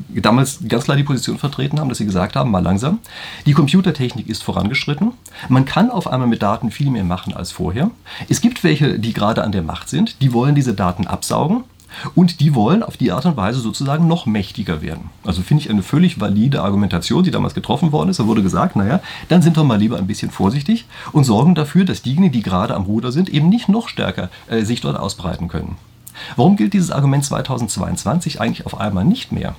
damals 0.09 0.59
ganz 0.67 0.83
klar 0.83 0.95
die 0.95 1.03
Position 1.03 1.39
vertreten 1.39 1.79
haben, 1.79 1.89
dass 1.89 1.97
sie 1.97 2.05
gesagt 2.05 2.35
haben, 2.35 2.51
mal 2.51 2.63
langsam, 2.63 2.99
die 3.47 3.53
Computertechnik 3.53 4.29
ist 4.29 4.43
vorangeschritten, 4.43 5.13
man 5.49 5.65
kann 5.65 5.89
auf 5.89 6.07
einmal 6.07 6.27
mit 6.27 6.43
Daten 6.43 6.69
viel 6.69 6.91
mehr 6.91 7.03
machen 7.03 7.33
als 7.33 7.51
vorher. 7.51 7.89
Es 8.29 8.39
gibt 8.39 8.63
welche, 8.63 8.99
die 8.99 9.13
gerade 9.13 9.43
an 9.43 9.51
der 9.51 9.63
Macht 9.63 9.89
sind, 9.89 10.21
die 10.21 10.33
wollen 10.33 10.53
diese 10.53 10.73
Daten 10.73 11.07
absaugen 11.07 11.63
und 12.13 12.39
die 12.39 12.53
wollen 12.53 12.83
auf 12.83 12.95
die 12.95 13.11
Art 13.11 13.25
und 13.25 13.37
Weise 13.37 13.59
sozusagen 13.59 14.07
noch 14.07 14.27
mächtiger 14.27 14.83
werden. 14.83 15.09
Also 15.23 15.41
finde 15.41 15.63
ich 15.63 15.69
eine 15.69 15.83
völlig 15.83 16.19
valide 16.19 16.61
Argumentation, 16.61 17.23
die 17.23 17.31
damals 17.31 17.55
getroffen 17.55 17.91
worden 17.91 18.09
ist. 18.09 18.19
Da 18.19 18.27
wurde 18.27 18.43
gesagt, 18.43 18.75
naja, 18.75 19.01
dann 19.29 19.41
sind 19.41 19.57
wir 19.57 19.63
mal 19.63 19.79
lieber 19.79 19.97
ein 19.97 20.07
bisschen 20.07 20.31
vorsichtig 20.31 20.85
und 21.11 21.23
sorgen 21.23 21.55
dafür, 21.55 21.85
dass 21.85 22.03
diejenigen, 22.03 22.31
die 22.31 22.43
gerade 22.43 22.75
am 22.75 22.83
Ruder 22.83 23.11
sind, 23.11 23.29
eben 23.29 23.49
nicht 23.49 23.67
noch 23.67 23.89
stärker 23.89 24.29
äh, 24.47 24.63
sich 24.63 24.79
dort 24.79 24.97
ausbreiten 24.97 25.47
können. 25.47 25.75
Warum 26.35 26.55
gilt 26.55 26.73
dieses 26.73 26.91
Argument 26.91 27.23
2022 27.25 28.39
eigentlich 28.39 28.65
auf 28.65 28.79
einmal 28.79 29.05
nicht 29.05 29.31
mehr? 29.31 29.55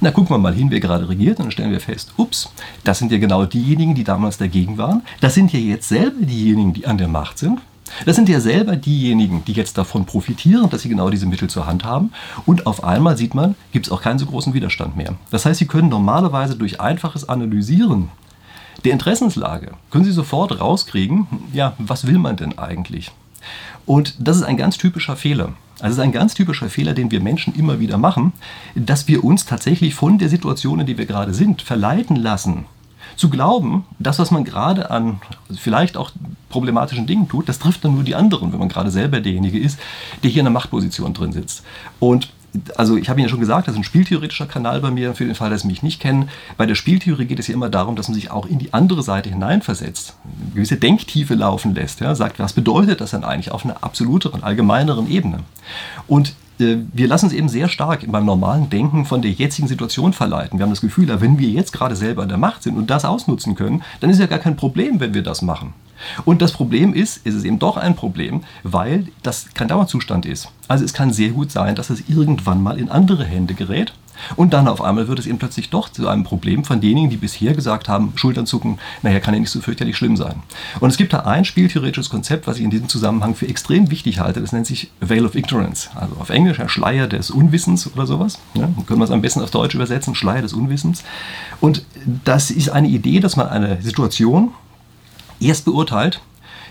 Na, 0.00 0.10
gucken 0.10 0.34
wir 0.34 0.38
mal 0.38 0.54
hin, 0.54 0.70
wer 0.70 0.80
gerade 0.80 1.08
regiert, 1.08 1.38
und 1.38 1.46
dann 1.46 1.52
stellen 1.52 1.72
wir 1.72 1.80
fest, 1.80 2.14
ups, 2.16 2.50
das 2.84 2.98
sind 2.98 3.12
ja 3.12 3.18
genau 3.18 3.44
diejenigen, 3.44 3.94
die 3.94 4.04
damals 4.04 4.38
dagegen 4.38 4.78
waren. 4.78 5.02
Das 5.20 5.34
sind 5.34 5.52
ja 5.52 5.58
jetzt 5.58 5.88
selber 5.88 6.24
diejenigen, 6.24 6.72
die 6.72 6.86
an 6.86 6.96
der 6.96 7.08
Macht 7.08 7.38
sind. 7.38 7.60
Das 8.06 8.16
sind 8.16 8.28
ja 8.28 8.40
selber 8.40 8.76
diejenigen, 8.76 9.44
die 9.44 9.52
jetzt 9.52 9.76
davon 9.76 10.06
profitieren, 10.06 10.70
dass 10.70 10.82
sie 10.82 10.88
genau 10.88 11.10
diese 11.10 11.26
Mittel 11.26 11.50
zur 11.50 11.66
Hand 11.66 11.84
haben. 11.84 12.12
Und 12.46 12.66
auf 12.66 12.84
einmal 12.84 13.16
sieht 13.16 13.34
man, 13.34 13.56
gibt 13.72 13.86
es 13.86 13.92
auch 13.92 14.00
keinen 14.00 14.18
so 14.18 14.26
großen 14.26 14.54
Widerstand 14.54 14.96
mehr. 14.96 15.14
Das 15.30 15.44
heißt, 15.44 15.58
Sie 15.58 15.66
können 15.66 15.88
normalerweise 15.88 16.56
durch 16.56 16.80
einfaches 16.80 17.28
Analysieren 17.28 18.08
der 18.84 18.92
Interessenslage, 18.92 19.72
können 19.90 20.04
Sie 20.04 20.12
sofort 20.12 20.60
rauskriegen, 20.60 21.26
ja, 21.52 21.74
was 21.78 22.06
will 22.06 22.18
man 22.18 22.36
denn 22.36 22.58
eigentlich? 22.58 23.10
Und 23.84 24.14
das 24.18 24.36
ist 24.38 24.42
ein 24.42 24.56
ganz 24.56 24.78
typischer 24.78 25.16
Fehler. 25.16 25.52
Also 25.80 25.92
es 25.92 25.98
ist 25.98 26.04
ein 26.04 26.12
ganz 26.12 26.34
typischer 26.34 26.68
Fehler, 26.68 26.92
den 26.92 27.10
wir 27.10 27.20
Menschen 27.20 27.54
immer 27.54 27.80
wieder 27.80 27.98
machen, 27.98 28.32
dass 28.74 29.08
wir 29.08 29.24
uns 29.24 29.46
tatsächlich 29.46 29.94
von 29.94 30.18
der 30.18 30.28
Situation, 30.28 30.80
in 30.80 30.86
der 30.86 30.98
wir 30.98 31.06
gerade 31.06 31.34
sind, 31.34 31.62
verleiten 31.62 32.16
lassen, 32.16 32.66
zu 33.16 33.28
glauben, 33.28 33.84
das, 33.98 34.18
was 34.18 34.30
man 34.30 34.44
gerade 34.44 34.90
an 34.90 35.20
vielleicht 35.54 35.96
auch 35.96 36.10
problematischen 36.48 37.06
Dingen 37.06 37.28
tut, 37.28 37.48
das 37.48 37.58
trifft 37.58 37.84
dann 37.84 37.94
nur 37.94 38.04
die 38.04 38.14
anderen, 38.14 38.52
wenn 38.52 38.58
man 38.58 38.68
gerade 38.68 38.90
selber 38.90 39.20
derjenige 39.20 39.58
ist, 39.58 39.78
der 40.22 40.30
hier 40.30 40.40
in 40.40 40.46
einer 40.46 40.54
Machtposition 40.54 41.12
drin 41.12 41.32
sitzt. 41.32 41.64
Und 41.98 42.30
also 42.76 42.96
ich 42.96 43.08
habe 43.08 43.20
Ihnen 43.20 43.28
ja 43.28 43.30
schon 43.30 43.40
gesagt, 43.40 43.68
das 43.68 43.74
ist 43.74 43.80
ein 43.80 43.84
spieltheoretischer 43.84 44.46
Kanal 44.46 44.80
bei 44.80 44.90
mir, 44.90 45.14
für 45.14 45.24
den 45.24 45.34
Fall, 45.34 45.50
dass 45.50 45.62
Sie 45.62 45.68
mich 45.68 45.82
nicht 45.82 46.00
kennen. 46.00 46.28
Bei 46.56 46.66
der 46.66 46.74
Spieltheorie 46.74 47.26
geht 47.26 47.38
es 47.38 47.48
ja 47.48 47.54
immer 47.54 47.68
darum, 47.68 47.96
dass 47.96 48.08
man 48.08 48.14
sich 48.14 48.30
auch 48.30 48.46
in 48.46 48.58
die 48.58 48.74
andere 48.74 49.02
Seite 49.02 49.30
hineinversetzt, 49.30 50.14
eine 50.24 50.54
gewisse 50.54 50.76
Denktiefe 50.76 51.34
laufen 51.34 51.74
lässt, 51.74 52.00
ja, 52.00 52.14
sagt, 52.14 52.38
was 52.38 52.52
bedeutet 52.52 53.00
das 53.00 53.12
denn 53.12 53.24
eigentlich 53.24 53.52
auf 53.52 53.64
einer 53.64 53.82
absoluteren, 53.82 54.42
allgemeineren 54.42 55.10
Ebene? 55.10 55.40
Und 56.06 56.34
äh, 56.58 56.78
wir 56.92 57.08
lassen 57.08 57.26
uns 57.26 57.34
eben 57.34 57.48
sehr 57.48 57.68
stark 57.68 58.04
beim 58.10 58.24
normalen 58.24 58.70
Denken 58.70 59.04
von 59.04 59.22
der 59.22 59.30
jetzigen 59.30 59.68
Situation 59.68 60.12
verleiten. 60.12 60.58
Wir 60.58 60.64
haben 60.64 60.70
das 60.70 60.80
Gefühl, 60.80 61.08
wenn 61.20 61.38
wir 61.38 61.48
jetzt 61.48 61.72
gerade 61.72 61.96
selber 61.96 62.22
in 62.22 62.28
der 62.28 62.38
Macht 62.38 62.62
sind 62.62 62.76
und 62.76 62.90
das 62.90 63.04
ausnutzen 63.04 63.54
können, 63.54 63.82
dann 64.00 64.10
ist 64.10 64.18
ja 64.18 64.26
gar 64.26 64.38
kein 64.38 64.56
Problem, 64.56 65.00
wenn 65.00 65.14
wir 65.14 65.22
das 65.22 65.42
machen. 65.42 65.74
Und 66.24 66.42
das 66.42 66.52
Problem 66.52 66.94
ist, 66.94 67.26
ist 67.26 67.34
es 67.34 67.44
eben 67.44 67.58
doch 67.58 67.76
ein 67.76 67.96
Problem, 67.96 68.42
weil 68.62 69.08
das 69.22 69.46
kein 69.54 69.68
Dauerzustand 69.68 70.26
ist. 70.26 70.48
Also 70.68 70.84
es 70.84 70.92
kann 70.92 71.12
sehr 71.12 71.30
gut 71.30 71.50
sein, 71.50 71.74
dass 71.74 71.90
es 71.90 72.08
irgendwann 72.08 72.62
mal 72.62 72.78
in 72.78 72.90
andere 72.90 73.24
Hände 73.24 73.54
gerät. 73.54 73.92
Und 74.36 74.52
dann 74.52 74.68
auf 74.68 74.82
einmal 74.82 75.08
wird 75.08 75.18
es 75.18 75.26
eben 75.26 75.38
plötzlich 75.38 75.70
doch 75.70 75.88
zu 75.88 76.08
einem 76.08 76.24
Problem 76.24 76.64
von 76.64 76.80
denjenigen, 76.80 77.10
die 77.10 77.16
bisher 77.16 77.54
gesagt 77.54 77.88
haben, 77.88 78.12
Schultern 78.16 78.46
zucken, 78.46 78.78
naja, 79.02 79.20
kann 79.20 79.34
ja 79.34 79.40
nicht 79.40 79.50
so 79.50 79.60
fürchterlich 79.60 79.96
schlimm 79.96 80.16
sein. 80.16 80.42
Und 80.80 80.90
es 80.90 80.96
gibt 80.96 81.12
da 81.12 81.20
ein 81.20 81.44
spieltheoretisches 81.44 82.10
Konzept, 82.10 82.46
was 82.46 82.58
ich 82.58 82.64
in 82.64 82.70
diesem 82.70 82.88
Zusammenhang 82.88 83.34
für 83.34 83.48
extrem 83.48 83.90
wichtig 83.90 84.20
halte. 84.20 84.40
Das 84.40 84.52
nennt 84.52 84.66
sich 84.66 84.90
Veil 85.00 85.24
of 85.24 85.34
Ignorance. 85.34 85.90
Also 85.94 86.16
auf 86.20 86.30
Englisch 86.30 86.60
ein 86.60 86.68
Schleier 86.68 87.06
des 87.06 87.30
Unwissens 87.30 87.90
oder 87.92 88.06
sowas. 88.06 88.38
Ja, 88.54 88.68
können 88.86 89.00
wir 89.00 89.04
es 89.04 89.10
am 89.10 89.22
besten 89.22 89.40
auf 89.40 89.50
Deutsch 89.50 89.74
übersetzen, 89.74 90.14
Schleier 90.14 90.42
des 90.42 90.52
Unwissens. 90.52 91.02
Und 91.60 91.84
das 92.24 92.50
ist 92.50 92.70
eine 92.70 92.88
Idee, 92.88 93.20
dass 93.20 93.36
man 93.36 93.48
eine 93.48 93.80
Situation 93.82 94.52
erst 95.40 95.64
beurteilt, 95.64 96.20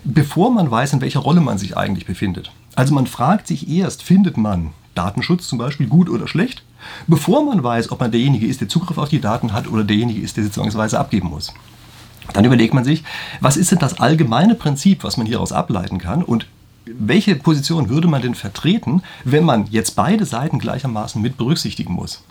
bevor 0.04 0.52
man 0.52 0.70
weiß, 0.70 0.94
in 0.94 1.02
welcher 1.02 1.20
Rolle 1.20 1.42
man 1.42 1.58
sich 1.58 1.76
eigentlich 1.76 2.06
befindet. 2.06 2.52
Also 2.76 2.94
man 2.94 3.08
fragt 3.08 3.48
sich 3.48 3.70
erst, 3.70 4.04
findet 4.04 4.38
man 4.38 4.72
Datenschutz 4.96 5.48
zum 5.48 5.58
Beispiel 5.58 5.88
gut 5.88 6.10
oder 6.10 6.28
schlecht, 6.28 6.64
bevor 7.08 7.44
man 7.44 7.64
weiß, 7.64 7.92
ob 7.92 8.00
man 8.00 8.12
derjenige 8.12 8.48
ist, 8.48 8.62
der 8.62 8.70
Zugriff 8.70 8.98
auf 8.98 9.10
die 9.10 9.22
Daten 9.22 9.54
hat 9.54 9.68
oder 9.68 9.84
derjenige 9.84 10.22
ist, 10.22 10.38
der 10.38 10.44
sie 10.44 10.52
zwangsweise 10.52 11.00
abgeben 11.00 11.30
muss. 11.30 11.54
Dann 12.34 12.46
überlegt 12.46 12.74
man 12.74 12.84
sich, 12.84 13.04
was 13.42 13.58
ist 13.58 13.72
denn 13.72 13.80
das 13.80 14.00
allgemeine 14.00 14.56
Prinzip, 14.56 15.04
was 15.04 15.18
man 15.18 15.26
hieraus 15.26 15.52
ableiten 15.52 15.98
kann 15.98 16.24
und 16.24 16.48
welche 16.86 17.36
Position 17.36 17.90
würde 17.90 18.08
man 18.08 18.22
denn 18.22 18.36
vertreten, 18.36 19.04
wenn 19.24 19.44
man 19.44 19.68
jetzt 19.68 19.96
beide 19.96 20.26
Seiten 20.26 20.60
gleichermaßen 20.60 21.22
mit 21.22 21.38
berücksichtigen 21.38 21.94
muss? 21.94 22.24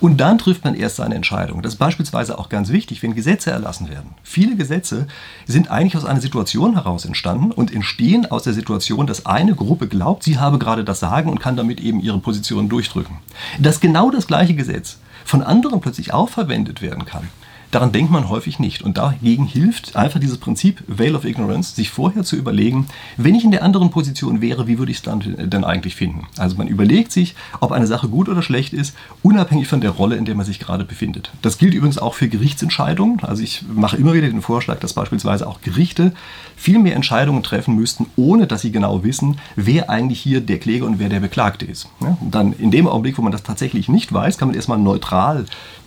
Und 0.00 0.18
dann 0.18 0.38
trifft 0.38 0.64
man 0.64 0.74
erst 0.74 0.96
seine 0.96 1.14
Entscheidung. 1.14 1.62
Das 1.62 1.74
ist 1.74 1.78
beispielsweise 1.78 2.38
auch 2.38 2.48
ganz 2.48 2.70
wichtig, 2.70 3.02
wenn 3.02 3.14
Gesetze 3.14 3.50
erlassen 3.50 3.88
werden. 3.88 4.14
Viele 4.22 4.56
Gesetze 4.56 5.06
sind 5.46 5.70
eigentlich 5.70 5.96
aus 5.96 6.04
einer 6.04 6.20
Situation 6.20 6.74
heraus 6.74 7.04
entstanden 7.04 7.50
und 7.50 7.72
entstehen 7.72 8.30
aus 8.30 8.42
der 8.42 8.52
Situation, 8.52 9.06
dass 9.06 9.26
eine 9.26 9.54
Gruppe 9.54 9.88
glaubt, 9.88 10.22
sie 10.22 10.38
habe 10.38 10.58
gerade 10.58 10.84
das 10.84 11.00
Sagen 11.00 11.30
und 11.30 11.40
kann 11.40 11.56
damit 11.56 11.80
eben 11.80 12.00
ihre 12.00 12.18
Position 12.18 12.68
durchdrücken. 12.68 13.16
Dass 13.58 13.80
genau 13.80 14.10
das 14.10 14.26
gleiche 14.26 14.54
Gesetz 14.54 14.98
von 15.24 15.42
anderen 15.42 15.80
plötzlich 15.80 16.12
auch 16.12 16.28
verwendet 16.28 16.82
werden 16.82 17.04
kann, 17.04 17.28
Daran 17.70 17.92
denkt 17.92 18.10
man 18.10 18.28
häufig 18.28 18.58
nicht. 18.58 18.82
Und 18.82 18.98
dagegen 18.98 19.46
hilft 19.46 19.94
einfach 19.96 20.18
dieses 20.18 20.38
Prinzip 20.38 20.82
Veil 20.86 21.14
of 21.14 21.24
Ignorance, 21.24 21.74
sich 21.74 21.90
vorher 21.90 22.24
zu 22.24 22.36
überlegen, 22.36 22.86
wenn 23.16 23.34
ich 23.34 23.44
in 23.44 23.50
der 23.50 23.62
anderen 23.62 23.90
Position 23.90 24.40
wäre, 24.40 24.66
wie 24.66 24.78
würde 24.78 24.90
ich 24.90 24.98
es 24.98 25.02
dann 25.02 25.20
denn 25.20 25.64
eigentlich 25.64 25.94
finden? 25.94 26.26
Also 26.36 26.56
man 26.56 26.66
überlegt 26.66 27.12
sich, 27.12 27.34
ob 27.60 27.72
eine 27.72 27.86
Sache 27.86 28.08
gut 28.08 28.28
oder 28.28 28.42
schlecht 28.42 28.72
ist, 28.72 28.96
unabhängig 29.22 29.68
von 29.68 29.80
der 29.80 29.90
Rolle, 29.90 30.16
in 30.16 30.24
der 30.24 30.34
man 30.34 30.46
sich 30.46 30.58
gerade 30.58 30.84
befindet. 30.84 31.30
Das 31.42 31.58
gilt 31.58 31.74
übrigens 31.74 31.98
auch 31.98 32.14
für 32.14 32.28
Gerichtsentscheidungen. 32.28 33.20
Also 33.22 33.42
ich 33.42 33.62
mache 33.72 33.96
immer 33.96 34.14
wieder 34.14 34.28
den 34.28 34.42
Vorschlag, 34.42 34.80
dass 34.80 34.94
beispielsweise 34.94 35.46
auch 35.46 35.60
Gerichte 35.60 36.12
viel 36.56 36.78
mehr 36.78 36.96
Entscheidungen 36.96 37.42
treffen 37.42 37.74
müssten, 37.74 38.06
ohne 38.16 38.46
dass 38.46 38.62
sie 38.62 38.72
genau 38.72 39.04
wissen, 39.04 39.38
wer 39.56 39.90
eigentlich 39.90 40.20
hier 40.20 40.40
der 40.40 40.58
Kläger 40.58 40.86
und 40.86 40.98
wer 40.98 41.08
der 41.08 41.20
Beklagte 41.20 41.64
ist. 41.64 41.88
Ja, 42.00 42.18
dann 42.20 42.52
in 42.52 42.70
dem 42.70 42.86
Augenblick, 42.86 43.16
wo 43.16 43.22
man 43.22 43.32
das 43.32 43.42
tatsächlich 43.42 43.88
nicht 43.88 44.12
weiß, 44.12 44.38
kann 44.38 44.48
man 44.48 44.54
erstmal 44.54 44.78
neutral 44.78 45.46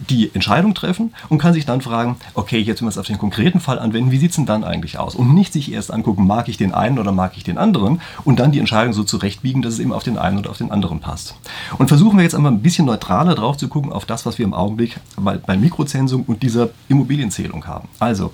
die 0.10 0.32
Entscheidung 0.34 0.74
treffen 0.74 1.14
und 1.30 1.38
kann 1.38 1.54
sich 1.54 1.66
dann 1.66 1.73
fragen, 1.82 2.18
okay, 2.34 2.60
jetzt 2.60 2.82
wenn 2.82 2.88
wir 2.88 2.90
es 2.90 2.98
auf 2.98 3.08
den 3.08 3.18
konkreten 3.18 3.60
Fall 3.60 3.80
anwenden, 3.80 4.12
wie 4.12 4.18
sieht 4.18 4.32
es 4.32 4.36
denn 4.36 4.46
dann 4.46 4.64
eigentlich 4.64 4.98
aus? 4.98 5.16
Und 5.16 5.34
nicht 5.34 5.54
sich 5.54 5.72
erst 5.72 5.92
angucken, 5.92 6.28
mag 6.28 6.50
ich 6.50 6.58
den 6.58 6.74
einen 6.74 7.00
oder 7.00 7.12
mag 7.12 7.38
ich 7.38 7.44
den 7.44 7.58
anderen 7.58 8.02
und 8.24 8.40
dann 8.40 8.52
die 8.52 8.60
Entscheidung 8.60 8.94
so 8.94 9.04
zurechtbiegen, 9.04 9.62
dass 9.62 9.76
es 9.76 9.80
eben 9.80 9.94
auf 9.94 10.04
den 10.04 10.18
einen 10.18 10.38
oder 10.38 10.50
auf 10.50 10.58
den 10.58 10.72
anderen 10.72 11.00
passt. 11.00 11.36
Und 11.78 11.88
versuchen 11.88 12.18
wir 12.18 12.24
jetzt 12.24 12.36
einmal 12.36 12.52
ein 12.52 12.62
bisschen 12.62 12.86
neutraler 12.86 13.36
drauf 13.36 13.58
zu 13.58 13.68
gucken 13.68 13.92
auf 13.92 14.06
das, 14.06 14.26
was 14.26 14.38
wir 14.38 14.46
im 14.46 14.54
Augenblick 14.54 15.00
bei, 15.18 15.38
bei 15.38 15.58
Mikrozensung 15.58 16.24
und 16.24 16.44
dieser 16.44 16.70
Immobilienzählung 16.90 17.66
haben. 17.66 17.88
Also, 18.00 18.32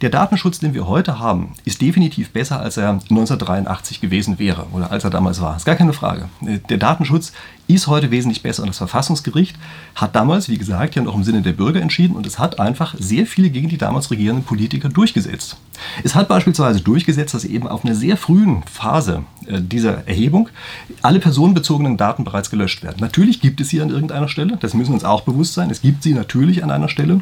der 0.00 0.10
Datenschutz, 0.10 0.58
den 0.58 0.74
wir 0.74 0.86
heute 0.86 1.18
haben, 1.18 1.54
ist 1.64 1.80
definitiv 1.80 2.30
besser, 2.30 2.60
als 2.60 2.76
er 2.76 2.90
1983 2.90 4.00
gewesen 4.00 4.38
wäre 4.38 4.66
oder 4.72 4.90
als 4.90 5.04
er 5.04 5.10
damals 5.10 5.40
war. 5.40 5.52
Das 5.52 5.62
ist 5.62 5.66
gar 5.66 5.76
keine 5.76 5.92
Frage. 5.92 6.28
Der 6.40 6.78
Datenschutz 6.78 7.32
ist 7.66 7.86
heute 7.86 8.10
wesentlich 8.10 8.42
besser 8.42 8.62
und 8.62 8.68
das 8.68 8.78
Verfassungsgericht 8.78 9.56
hat 9.94 10.16
damals, 10.16 10.48
wie 10.48 10.56
gesagt, 10.56 10.94
ja 10.94 11.02
noch 11.02 11.14
im 11.14 11.24
Sinne 11.24 11.42
der 11.42 11.52
Bürger 11.52 11.82
entschieden 11.82 12.16
und 12.16 12.26
es 12.26 12.38
hat 12.38 12.58
einfach 12.58 12.94
sehr 12.98 13.26
viele 13.26 13.50
gegen 13.50 13.68
die 13.68 13.78
damals 13.78 14.10
regierenden 14.10 14.44
Politiker 14.44 14.88
durchgesetzt. 14.88 15.56
Es 16.02 16.14
hat 16.14 16.28
beispielsweise 16.28 16.80
durchgesetzt, 16.80 17.34
dass 17.34 17.44
eben 17.44 17.68
auf 17.68 17.84
einer 17.84 17.94
sehr 17.94 18.16
frühen 18.16 18.62
Phase 18.64 19.24
äh, 19.46 19.60
dieser 19.60 20.06
Erhebung 20.06 20.48
alle 21.02 21.20
personenbezogenen 21.20 21.96
Daten 21.96 22.24
bereits 22.24 22.50
gelöscht 22.50 22.82
werden. 22.82 22.96
Natürlich 23.00 23.40
gibt 23.40 23.60
es 23.60 23.68
sie 23.68 23.80
an 23.82 23.90
irgendeiner 23.90 24.28
Stelle, 24.28 24.56
das 24.60 24.74
müssen 24.74 24.90
wir 24.90 24.94
uns 24.94 25.04
auch 25.04 25.22
bewusst 25.22 25.54
sein. 25.54 25.70
Es 25.70 25.82
gibt 25.82 26.02
sie 26.02 26.14
natürlich 26.14 26.64
an 26.64 26.70
einer 26.70 26.88
Stelle. 26.88 27.20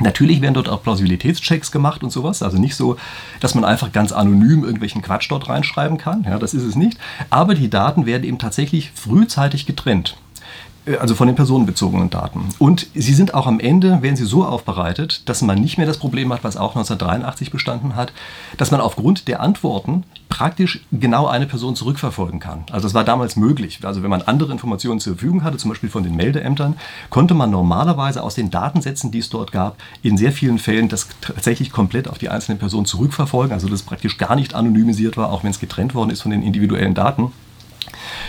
Natürlich 0.00 0.40
werden 0.40 0.54
dort 0.54 0.68
auch 0.68 0.82
Plausibilitätschecks 0.82 1.70
gemacht 1.70 2.02
und 2.02 2.10
sowas. 2.10 2.42
Also 2.42 2.58
nicht 2.58 2.74
so, 2.74 2.96
dass 3.40 3.54
man 3.54 3.64
einfach 3.64 3.92
ganz 3.92 4.12
anonym 4.12 4.64
irgendwelchen 4.64 5.02
Quatsch 5.02 5.30
dort 5.30 5.48
reinschreiben 5.48 5.98
kann. 5.98 6.24
Ja, 6.24 6.38
das 6.38 6.54
ist 6.54 6.64
es 6.64 6.76
nicht. 6.76 6.98
Aber 7.28 7.54
die 7.54 7.70
Daten 7.70 8.06
werden 8.06 8.24
eben 8.24 8.38
tatsächlich 8.38 8.90
frühzeitig 8.94 9.66
getrennt. 9.66 10.16
Äh, 10.86 10.96
also 10.96 11.14
von 11.14 11.26
den 11.26 11.36
personenbezogenen 11.36 12.10
Daten. 12.10 12.48
Und 12.58 12.86
sie 12.94 13.14
sind 13.14 13.34
auch 13.34 13.46
am 13.46 13.60
Ende, 13.60 14.02
werden 14.02 14.16
sie 14.16 14.24
so 14.24 14.44
aufbereitet, 14.44 15.28
dass 15.28 15.42
man 15.42 15.60
nicht 15.60 15.78
mehr 15.78 15.86
das 15.86 15.98
Problem 15.98 16.32
hat, 16.32 16.44
was 16.44 16.56
auch 16.56 16.70
1983 16.70 17.50
bestanden 17.50 17.96
hat, 17.96 18.12
dass 18.56 18.70
man 18.70 18.80
aufgrund 18.80 19.28
der 19.28 19.40
Antworten 19.40 20.04
praktisch 20.28 20.80
genau 20.92 21.26
eine 21.26 21.46
Person 21.46 21.74
zurückverfolgen 21.76 22.40
kann. 22.40 22.64
Also 22.70 22.86
das 22.86 22.94
war 22.94 23.04
damals 23.04 23.36
möglich. 23.36 23.80
Also 23.82 24.02
wenn 24.02 24.10
man 24.10 24.22
andere 24.22 24.52
Informationen 24.52 25.00
zur 25.00 25.14
Verfügung 25.14 25.42
hatte, 25.42 25.56
zum 25.56 25.70
Beispiel 25.70 25.90
von 25.90 26.04
den 26.04 26.14
Meldeämtern, 26.14 26.76
konnte 27.10 27.34
man 27.34 27.50
normalerweise 27.50 28.22
aus 28.22 28.34
den 28.34 28.50
Datensätzen, 28.50 29.10
die 29.10 29.18
es 29.18 29.28
dort 29.28 29.52
gab, 29.52 29.76
in 30.02 30.16
sehr 30.16 30.32
vielen 30.32 30.58
Fällen 30.58 30.88
das 30.88 31.08
tatsächlich 31.20 31.72
komplett 31.72 32.08
auf 32.08 32.18
die 32.18 32.28
einzelne 32.28 32.58
Person 32.58 32.86
zurückverfolgen. 32.86 33.52
Also 33.52 33.68
das 33.68 33.82
praktisch 33.82 34.18
gar 34.18 34.36
nicht 34.36 34.54
anonymisiert 34.54 35.16
war, 35.16 35.32
auch 35.32 35.42
wenn 35.42 35.50
es 35.50 35.60
getrennt 35.60 35.94
worden 35.94 36.10
ist 36.10 36.22
von 36.22 36.30
den 36.30 36.42
individuellen 36.42 36.94
Daten. 36.94 37.32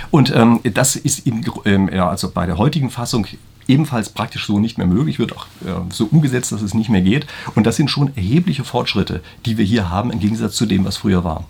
Und 0.10 0.34
ähm, 0.36 0.60
das 0.64 0.96
ist 0.96 1.26
in, 1.26 1.46
ähm, 1.66 1.90
ja, 1.92 2.10
also 2.10 2.32
bei 2.32 2.46
der 2.46 2.58
heutigen 2.58 2.90
Fassung 2.90 3.28
ebenfalls 3.68 4.10
praktisch 4.10 4.46
so 4.46 4.60
nicht 4.60 4.78
mehr 4.78 4.88
möglich, 4.88 5.20
wird 5.20 5.36
auch 5.36 5.46
äh, 5.66 5.92
so 5.92 6.06
umgesetzt, 6.06 6.52
dass 6.52 6.62
es 6.62 6.74
nicht 6.74 6.90
mehr 6.90 7.02
geht. 7.02 7.26
Und 7.56 7.66
das 7.66 7.76
sind 7.76 7.90
schon 7.90 8.16
erhebliche 8.16 8.64
Fortschritte, 8.64 9.22
die 9.46 9.58
wir 9.58 9.66
hier 9.66 9.90
haben, 9.90 10.12
im 10.12 10.20
Gegensatz 10.20 10.56
zu 10.56 10.66
dem, 10.66 10.86
was 10.86 10.98
früher 10.98 11.24
war. 11.24 11.46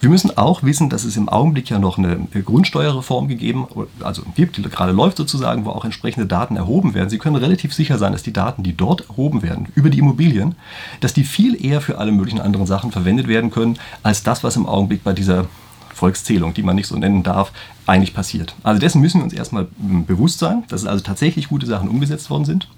Wir 0.00 0.10
müssen 0.10 0.36
auch 0.36 0.64
wissen, 0.64 0.90
dass 0.90 1.04
es 1.04 1.16
im 1.16 1.28
Augenblick 1.28 1.70
ja 1.70 1.78
noch 1.78 1.96
eine 1.96 2.26
Grundsteuerreform 2.44 3.28
gegeben, 3.28 3.68
also 4.00 4.22
gibt, 4.34 4.56
die 4.56 4.62
gerade 4.62 4.92
läuft 4.92 5.16
sozusagen, 5.16 5.64
wo 5.64 5.70
auch 5.70 5.84
entsprechende 5.84 6.26
Daten 6.26 6.56
erhoben 6.56 6.94
werden. 6.94 7.08
Sie 7.08 7.18
können 7.18 7.36
relativ 7.36 7.72
sicher 7.72 7.96
sein, 7.96 8.12
dass 8.12 8.24
die 8.24 8.32
Daten, 8.32 8.64
die 8.64 8.76
dort 8.76 9.08
erhoben 9.08 9.42
werden, 9.42 9.68
über 9.76 9.90
die 9.90 10.00
Immobilien, 10.00 10.56
dass 11.00 11.14
die 11.14 11.24
viel 11.24 11.64
eher 11.64 11.80
für 11.80 11.98
alle 11.98 12.10
möglichen 12.10 12.40
anderen 12.40 12.66
Sachen 12.66 12.90
verwendet 12.90 13.28
werden 13.28 13.50
können, 13.50 13.78
als 14.02 14.24
das, 14.24 14.42
was 14.42 14.56
im 14.56 14.66
Augenblick 14.66 15.04
bei 15.04 15.12
dieser 15.12 15.46
Volkszählung, 15.94 16.54
die 16.54 16.62
man 16.62 16.76
nicht 16.76 16.86
so 16.86 16.96
nennen 16.96 17.22
darf, 17.22 17.52
eigentlich 17.86 18.14
passiert. 18.14 18.54
Also 18.62 18.80
dessen 18.80 19.00
müssen 19.00 19.18
wir 19.20 19.24
uns 19.24 19.32
erstmal 19.32 19.68
hm, 19.80 20.06
bewusst 20.06 20.38
sein, 20.38 20.64
dass 20.68 20.86
also 20.86 21.02
tatsächlich 21.02 21.48
gute 21.48 21.66
Sachen 21.66 21.88
umgesetzt 21.88 22.30
worden 22.30 22.44
sind. 22.44 22.68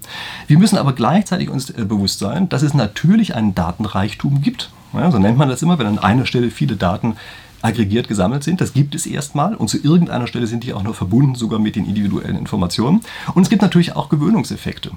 Wir 0.47 0.57
müssen 0.57 0.77
aber 0.77 0.93
gleichzeitig 0.93 1.49
uns 1.49 1.69
äh, 1.69 1.85
bewusst 1.85 2.19
sein, 2.19 2.49
dass 2.49 2.63
es 2.63 2.73
natürlich 2.73 3.35
einen 3.35 3.55
Datenreichtum 3.55 4.41
gibt. 4.41 4.71
Ja, 4.93 5.11
so 5.11 5.19
nennt 5.19 5.37
man 5.37 5.49
das 5.49 5.61
immer, 5.61 5.79
wenn 5.79 5.87
an 5.87 5.99
einer 5.99 6.25
Stelle 6.25 6.51
viele 6.51 6.75
Daten 6.75 7.15
aggregiert 7.61 8.07
gesammelt 8.07 8.43
sind. 8.43 8.61
Das 8.61 8.73
gibt 8.73 8.93
es 8.93 9.05
erstmal 9.05 9.55
und 9.55 9.69
zu 9.69 9.77
irgendeiner 9.77 10.27
Stelle 10.27 10.47
sind 10.47 10.63
die 10.63 10.73
auch 10.73 10.83
noch 10.83 10.95
verbunden, 10.95 11.35
sogar 11.35 11.59
mit 11.59 11.75
den 11.75 11.85
individuellen 11.85 12.37
Informationen. 12.37 13.01
Und 13.33 13.43
es 13.43 13.49
gibt 13.49 13.61
natürlich 13.61 13.95
auch 13.95 14.09
Gewöhnungseffekte. 14.09 14.91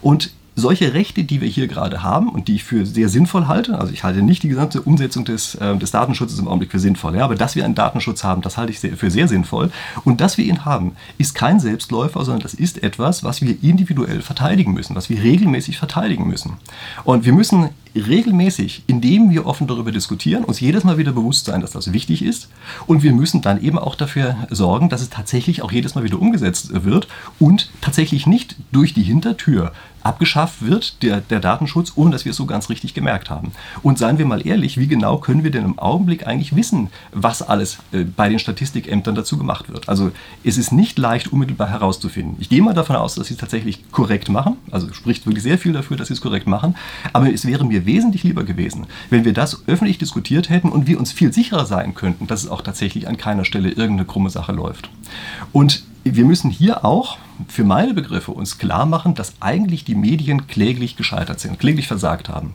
Und 0.00 0.30
solche 0.54 0.92
Rechte, 0.92 1.24
die 1.24 1.40
wir 1.40 1.48
hier 1.48 1.66
gerade 1.66 2.02
haben 2.02 2.28
und 2.28 2.48
die 2.48 2.56
ich 2.56 2.64
für 2.64 2.84
sehr 2.84 3.08
sinnvoll 3.08 3.46
halte, 3.46 3.78
also 3.78 3.92
ich 3.92 4.04
halte 4.04 4.22
nicht 4.22 4.42
die 4.42 4.48
gesamte 4.48 4.82
Umsetzung 4.82 5.24
des, 5.24 5.54
äh, 5.54 5.76
des 5.76 5.90
Datenschutzes 5.90 6.38
im 6.38 6.48
Augenblick 6.48 6.70
für 6.70 6.78
sinnvoll, 6.78 7.16
ja, 7.16 7.24
aber 7.24 7.34
dass 7.34 7.56
wir 7.56 7.64
einen 7.64 7.74
Datenschutz 7.74 8.22
haben, 8.22 8.42
das 8.42 8.58
halte 8.58 8.72
ich 8.72 8.80
sehr, 8.80 8.96
für 8.96 9.10
sehr 9.10 9.28
sinnvoll. 9.28 9.70
Und 10.04 10.20
dass 10.20 10.38
wir 10.38 10.44
ihn 10.44 10.64
haben, 10.64 10.92
ist 11.18 11.34
kein 11.34 11.60
Selbstläufer, 11.60 12.24
sondern 12.24 12.42
das 12.42 12.54
ist 12.54 12.82
etwas, 12.82 13.24
was 13.24 13.40
wir 13.40 13.56
individuell 13.62 14.20
verteidigen 14.20 14.72
müssen, 14.72 14.94
was 14.94 15.08
wir 15.08 15.22
regelmäßig 15.22 15.78
verteidigen 15.78 16.26
müssen. 16.28 16.58
Und 17.04 17.24
wir 17.24 17.32
müssen 17.32 17.70
regelmäßig, 17.94 18.84
indem 18.86 19.30
wir 19.30 19.46
offen 19.46 19.66
darüber 19.66 19.92
diskutieren, 19.92 20.44
uns 20.44 20.60
jedes 20.60 20.84
Mal 20.84 20.98
wieder 20.98 21.12
bewusst 21.12 21.46
sein, 21.46 21.60
dass 21.60 21.72
das 21.72 21.92
wichtig 21.92 22.22
ist. 22.22 22.48
Und 22.86 23.02
wir 23.02 23.12
müssen 23.12 23.42
dann 23.42 23.62
eben 23.62 23.78
auch 23.78 23.94
dafür 23.94 24.36
sorgen, 24.50 24.88
dass 24.88 25.02
es 25.02 25.10
tatsächlich 25.10 25.62
auch 25.62 25.72
jedes 25.72 25.94
Mal 25.94 26.04
wieder 26.04 26.20
umgesetzt 26.20 26.84
wird 26.84 27.08
und 27.38 27.70
tatsächlich 27.80 28.26
nicht 28.26 28.56
durch 28.72 28.94
die 28.94 29.02
Hintertür 29.02 29.72
abgeschafft 30.02 30.62
wird, 30.62 31.02
der, 31.02 31.20
der 31.20 31.40
Datenschutz, 31.40 31.92
ohne 31.96 32.10
dass 32.10 32.24
wir 32.24 32.30
es 32.30 32.36
so 32.36 32.46
ganz 32.46 32.68
richtig 32.68 32.94
gemerkt 32.94 33.30
haben. 33.30 33.52
Und 33.82 33.98
seien 33.98 34.18
wir 34.18 34.26
mal 34.26 34.46
ehrlich, 34.46 34.78
wie 34.78 34.86
genau 34.86 35.18
können 35.18 35.44
wir 35.44 35.50
denn 35.50 35.64
im 35.64 35.78
Augenblick 35.78 36.26
eigentlich 36.26 36.56
wissen, 36.56 36.88
was 37.12 37.42
alles 37.42 37.78
äh, 37.92 38.04
bei 38.04 38.28
den 38.28 38.38
Statistikämtern 38.38 39.14
dazu 39.14 39.38
gemacht 39.38 39.72
wird? 39.72 39.88
Also 39.88 40.10
es 40.44 40.58
ist 40.58 40.72
nicht 40.72 40.98
leicht 40.98 41.32
unmittelbar 41.32 41.68
herauszufinden. 41.68 42.36
Ich 42.40 42.48
gehe 42.48 42.62
mal 42.62 42.74
davon 42.74 42.96
aus, 42.96 43.14
dass 43.14 43.28
sie 43.28 43.34
es 43.34 43.40
tatsächlich 43.40 43.90
korrekt 43.92 44.28
machen, 44.28 44.56
also 44.70 44.92
spricht 44.92 45.26
wirklich 45.26 45.42
sehr 45.42 45.58
viel 45.58 45.72
dafür, 45.72 45.96
dass 45.96 46.08
sie 46.08 46.14
es 46.14 46.20
korrekt 46.20 46.46
machen, 46.46 46.76
aber 47.12 47.32
es 47.32 47.46
wäre 47.46 47.64
mir 47.64 47.81
wesentlich 47.86 48.24
lieber 48.24 48.44
gewesen, 48.44 48.86
wenn 49.10 49.24
wir 49.24 49.32
das 49.32 49.66
öffentlich 49.66 49.98
diskutiert 49.98 50.50
hätten 50.50 50.68
und 50.68 50.86
wir 50.86 50.98
uns 50.98 51.12
viel 51.12 51.32
sicherer 51.32 51.66
sein 51.66 51.94
könnten, 51.94 52.26
dass 52.26 52.44
es 52.44 52.50
auch 52.50 52.62
tatsächlich 52.62 53.08
an 53.08 53.16
keiner 53.16 53.44
Stelle 53.44 53.68
irgendeine 53.68 54.04
krumme 54.04 54.30
Sache 54.30 54.52
läuft. 54.52 54.90
Und 55.52 55.84
wir 56.04 56.24
müssen 56.24 56.50
hier 56.50 56.84
auch 56.84 57.18
für 57.48 57.64
meine 57.64 57.94
Begriffe 57.94 58.32
uns 58.32 58.58
klar 58.58 58.86
machen, 58.86 59.14
dass 59.14 59.34
eigentlich 59.40 59.84
die 59.84 59.94
Medien 59.94 60.46
kläglich 60.46 60.96
gescheitert 60.96 61.40
sind, 61.40 61.58
kläglich 61.58 61.86
versagt 61.86 62.28
haben. 62.28 62.54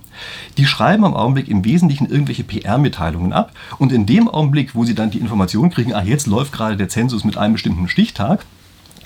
Die 0.57 0.65
schreiben 0.65 1.05
am 1.05 1.13
Augenblick 1.13 1.47
im 1.47 1.63
Wesentlichen 1.63 2.09
irgendwelche 2.09 2.43
PR-Mitteilungen 2.43 3.33
ab 3.33 3.53
und 3.77 3.91
in 3.91 4.05
dem 4.05 4.27
Augenblick, 4.27 4.75
wo 4.75 4.83
sie 4.83 4.95
dann 4.95 5.11
die 5.11 5.19
Information 5.19 5.69
kriegen, 5.69 5.93
ah, 5.93 6.03
jetzt 6.03 6.27
läuft 6.27 6.51
gerade 6.51 6.77
der 6.77 6.89
Zensus 6.89 7.23
mit 7.23 7.37
einem 7.37 7.53
bestimmten 7.53 7.87
Stichtag, 7.87 8.45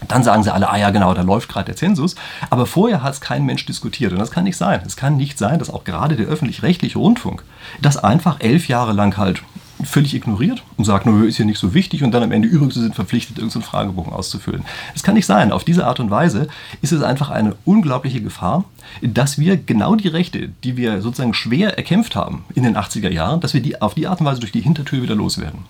dann 0.08 0.24
sagen 0.24 0.43
sie 0.43 0.53
alle, 0.53 0.70
ah 0.70 0.77
ja 0.77 0.89
genau, 0.89 1.13
da 1.13 1.22
läuft 1.22 1.50
gerade 1.50 1.65
der 1.65 1.75
Zensus. 1.75 2.15
Aber 2.50 2.65
vorher 2.65 3.03
hat 3.03 3.13
es 3.13 3.22
kein 3.22 3.46
Mensch 3.46 3.65
diskutiert. 3.65 4.12
Und 4.12 4.20
das 4.20 4.31
kann 4.31 4.43
nicht 4.43 4.58
sein. 4.58 4.81
Es 4.86 4.98
kann 4.98 5.17
nicht 5.17 5.38
sein, 5.38 5.60
dass 5.60 5.70
auch 5.70 5.84
gerade 5.84 6.15
der 6.15 6.27
öffentlich-rechtliche 6.27 6.98
Rundfunk 6.98 7.43
das 7.81 7.98
einfach 7.98 8.39
elf 8.39 8.67
Jahre 8.67 8.93
lang 8.93 9.17
halt 9.17 9.43
völlig 9.84 10.13
ignoriert 10.13 10.63
und 10.77 10.86
sagt, 10.86 11.05
nur 11.05 11.25
ist 11.25 11.38
hier 11.38 11.46
nicht 11.46 11.60
so 11.60 11.74
wichtig 11.74 12.03
und 12.03 12.12
dann 12.12 12.24
am 12.24 12.31
Ende 12.31 12.48
übrigens 12.48 12.75
sind 12.75 12.96
verpflichtet, 12.96 13.38
irgendeinen 13.38 13.63
Fragebogen 13.63 14.13
auszufüllen. 14.13 14.63
Das 14.93 15.03
kann 15.03 15.15
nicht 15.15 15.25
sein. 15.25 15.51
Auf 15.51 15.63
diese 15.63 15.86
Art 15.86 16.00
und 16.00 16.12
Weise 16.12 16.48
ist 16.81 16.91
es 16.91 17.01
einfach 17.01 17.29
eine 17.29 17.55
unglaubliche 17.65 18.22
Gefahr, 18.22 18.65
dass 19.01 19.39
wir 19.39 19.58
genau 19.58 19.96
die 19.96 20.08
Rechte, 20.08 20.50
die 20.63 20.77
wir 20.77 21.01
sozusagen 21.01 21.34
schwer 21.34 21.77
erkämpft 21.77 22.15
haben 22.15 22.43
in 22.53 22.63
den 22.63 22.77
80er 22.77 23.10
Jahren, 23.10 23.39
dass 23.39 23.53
wir 23.53 23.62
die 23.62 23.81
auf 23.81 23.96
die 23.96 24.08
Art 24.08 24.20
und 24.20 24.25
Weise 24.25 24.39
durch 24.39 24.51
die 24.51 24.62
Hintertür 24.62 25.01
wieder 25.01 25.15
loswerden. 25.15 25.65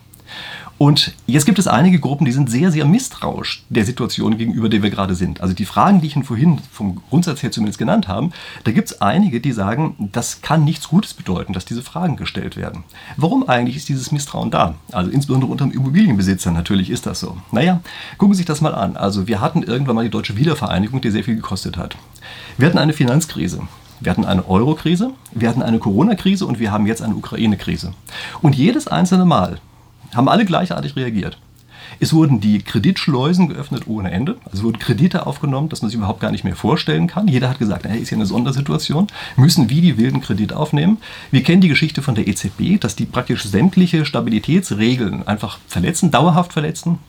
Und 0.82 1.14
jetzt 1.28 1.46
gibt 1.46 1.60
es 1.60 1.68
einige 1.68 2.00
Gruppen, 2.00 2.26
die 2.26 2.32
sind 2.32 2.50
sehr, 2.50 2.72
sehr 2.72 2.86
misstrauisch 2.86 3.64
der 3.70 3.86
Situation 3.86 4.40
gegenüber, 4.40 4.68
der 4.68 4.82
wir 4.82 4.90
gerade 4.90 5.14
sind. 5.14 5.40
Also 5.40 5.54
die 5.54 5.66
Fragen, 5.66 6.02
die 6.02 6.08
ich 6.08 6.16
Ihnen 6.16 6.26
vorhin 6.26 6.58
vom 6.72 7.04
Grundsatz 7.08 7.44
her 7.44 7.52
zumindest 7.52 7.78
genannt 7.78 8.08
habe, 8.08 8.32
da 8.64 8.72
gibt 8.72 8.90
es 8.90 9.00
einige, 9.00 9.42
die 9.42 9.52
sagen, 9.52 10.10
das 10.12 10.42
kann 10.42 10.64
nichts 10.64 10.90
Gutes 10.90 11.14
bedeuten, 11.14 11.54
dass 11.54 11.66
diese 11.66 11.84
Fragen 11.84 12.16
gestellt 12.16 12.58
werden. 12.58 12.84
Warum 13.16 13.48
eigentlich 13.48 13.76
ist 13.76 13.90
dieses 13.90 14.12
Misstrauen 14.12 14.50
da? 14.50 14.74
Also 14.92 15.12
insbesondere 15.12 15.52
unter 15.52 15.66
dem 15.66 15.72
Immobilienbesitzer 15.72 16.50
natürlich 16.50 16.90
ist 16.90 17.06
das 17.06 17.20
so. 17.20 17.38
Naja, 17.52 17.82
gucken 18.18 18.34
Sie 18.34 18.40
sich 18.40 18.48
das 18.48 18.62
mal 18.62 18.74
an. 18.74 18.98
Also 18.98 19.28
wir 19.28 19.40
hatten 19.40 19.62
irgendwann 19.62 19.98
mal 19.98 20.04
die 20.04 20.10
deutsche 20.10 20.36
Wiedervereinigung, 20.36 21.00
die 21.00 21.12
sehr 21.12 21.24
viel 21.24 21.36
gekostet 21.36 21.78
hat. 21.78 21.96
Wir 22.58 22.66
hatten 22.66 22.80
eine 22.80 22.94
Finanzkrise. 22.94 23.62
Wir 24.00 24.10
hatten 24.10 24.26
eine 24.26 24.50
Euro-Krise, 24.50 25.12
wir 25.32 25.48
hatten 25.48 25.62
eine 25.62 25.78
Corona-Krise 25.78 26.48
und 26.48 26.58
wir 26.58 26.72
haben 26.72 26.88
jetzt 26.88 27.04
eine 27.04 27.14
Ukraine-Krise. 27.14 27.94
Und 28.42 28.56
jedes 28.56 28.88
einzelne 28.88 29.26
Mal, 29.26 29.60
haben 30.14 30.30
alle 30.30 30.46
gleichartig 30.46 30.96
reagiert. 30.96 31.38
Es 32.00 32.14
wurden 32.14 32.40
die 32.40 32.60
Kreditschleusen 32.60 33.50
geöffnet 33.50 33.84
ohne 33.86 34.12
Ende. 34.12 34.38
Also 34.50 34.64
wurden 34.64 34.80
Kredite 34.80 35.28
aufgenommen, 35.28 35.70
dass 35.70 35.82
man 35.82 35.90
sich 35.90 35.98
überhaupt 35.98 36.20
gar 36.20 36.32
nicht 36.32 36.44
mehr 36.44 36.56
vorstellen 36.56 37.08
kann. 37.08 37.28
Jeder 37.28 37.50
hat 37.50 37.60
gesagt, 37.60 37.86
er 37.86 37.98
ist 37.98 38.10
hier 38.10 38.18
eine 38.18 38.26
Sondersituation, 38.26 39.08
müssen 39.36 39.70
wie 39.70 39.82
die 39.82 39.98
wilden 39.98 40.22
Kredit 40.22 40.54
aufnehmen. 40.54 40.98
Wir 41.32 41.44
kennen 41.44 41.62
die 41.62 41.68
Geschichte 41.68 42.02
von 42.02 42.16
der 42.16 42.28
EZB, 42.28 42.80
dass 42.80 42.96
die 42.96 43.06
praktisch 43.06 43.44
sämtliche 43.44 44.06
Stabilitätsregeln 44.06 45.28
einfach 45.28 45.60
verletzen, 45.68 46.12
dauerhaft 46.12 46.54
verletzen. 46.54 47.00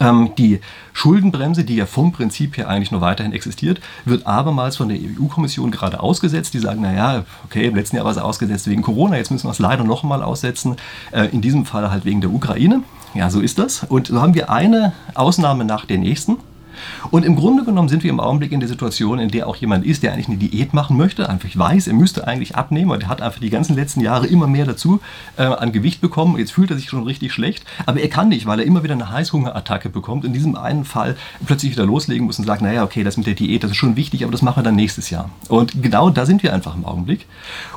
Ähm, 0.00 0.30
die 0.36 0.60
Schuldenbremse, 0.92 1.64
die 1.64 1.76
ja 1.76 1.86
vom 1.86 2.12
Prinzip 2.12 2.56
her 2.56 2.68
eigentlich 2.68 2.90
nur 2.90 3.00
weiterhin 3.00 3.32
existiert, 3.32 3.80
wird 4.04 4.26
abermals 4.26 4.76
von 4.76 4.88
der 4.88 4.98
EU-Kommission 4.98 5.70
gerade 5.70 6.00
ausgesetzt. 6.00 6.54
Die 6.54 6.58
sagen, 6.58 6.82
naja, 6.82 7.24
okay, 7.44 7.66
im 7.66 7.74
letzten 7.74 7.96
Jahr 7.96 8.04
war 8.04 8.14
sie 8.14 8.24
ausgesetzt 8.24 8.68
wegen 8.68 8.82
Corona, 8.82 9.16
jetzt 9.16 9.30
müssen 9.30 9.46
wir 9.46 9.52
es 9.52 9.58
leider 9.58 9.84
noch 9.84 10.02
einmal 10.02 10.22
aussetzen. 10.22 10.76
Äh, 11.12 11.26
in 11.26 11.40
diesem 11.40 11.64
Fall 11.64 11.90
halt 11.90 12.04
wegen 12.04 12.20
der 12.20 12.30
Ukraine. 12.30 12.82
Ja, 13.14 13.30
so 13.30 13.40
ist 13.40 13.58
das. 13.58 13.84
Und 13.84 14.08
so 14.08 14.20
haben 14.20 14.34
wir 14.34 14.50
eine 14.50 14.92
Ausnahme 15.14 15.64
nach 15.64 15.86
der 15.86 15.98
nächsten. 15.98 16.36
Und 17.10 17.24
im 17.24 17.36
Grunde 17.36 17.64
genommen 17.64 17.88
sind 17.88 18.02
wir 18.02 18.10
im 18.10 18.20
Augenblick 18.20 18.52
in 18.52 18.60
der 18.60 18.68
Situation, 18.68 19.18
in 19.18 19.30
der 19.30 19.46
auch 19.46 19.56
jemand 19.56 19.84
ist, 19.84 20.02
der 20.02 20.12
eigentlich 20.12 20.28
eine 20.28 20.36
Diät 20.36 20.74
machen 20.74 20.96
möchte, 20.96 21.28
einfach 21.28 21.48
weiß, 21.54 21.86
er 21.86 21.94
müsste 21.94 22.26
eigentlich 22.26 22.56
abnehmen 22.56 22.90
und 22.90 23.02
er 23.02 23.08
hat 23.08 23.22
einfach 23.22 23.40
die 23.40 23.50
ganzen 23.50 23.76
letzten 23.76 24.00
Jahre 24.00 24.26
immer 24.26 24.46
mehr 24.46 24.64
dazu 24.64 25.00
äh, 25.36 25.42
an 25.42 25.72
Gewicht 25.72 26.00
bekommen. 26.00 26.38
Jetzt 26.38 26.52
fühlt 26.52 26.70
er 26.70 26.76
sich 26.76 26.88
schon 26.88 27.04
richtig 27.04 27.32
schlecht, 27.32 27.64
aber 27.86 28.00
er 28.00 28.08
kann 28.08 28.28
nicht, 28.28 28.46
weil 28.46 28.60
er 28.60 28.66
immer 28.66 28.82
wieder 28.82 28.94
eine 28.94 29.10
Heißhungerattacke 29.10 29.88
bekommt. 29.88 30.24
In 30.24 30.32
diesem 30.32 30.56
einen 30.56 30.84
Fall 30.84 31.16
plötzlich 31.46 31.72
wieder 31.72 31.86
loslegen 31.86 32.26
muss 32.26 32.38
und 32.38 32.46
sagt, 32.46 32.62
naja, 32.62 32.84
okay, 32.84 33.04
das 33.04 33.16
mit 33.16 33.26
der 33.26 33.34
Diät, 33.34 33.62
das 33.62 33.70
ist 33.72 33.76
schon 33.76 33.96
wichtig, 33.96 34.22
aber 34.22 34.32
das 34.32 34.42
machen 34.42 34.58
wir 34.58 34.64
dann 34.64 34.76
nächstes 34.76 35.10
Jahr. 35.10 35.30
Und 35.48 35.82
genau 35.82 36.10
da 36.10 36.26
sind 36.26 36.42
wir 36.42 36.52
einfach 36.52 36.74
im 36.76 36.84
Augenblick. 36.84 37.26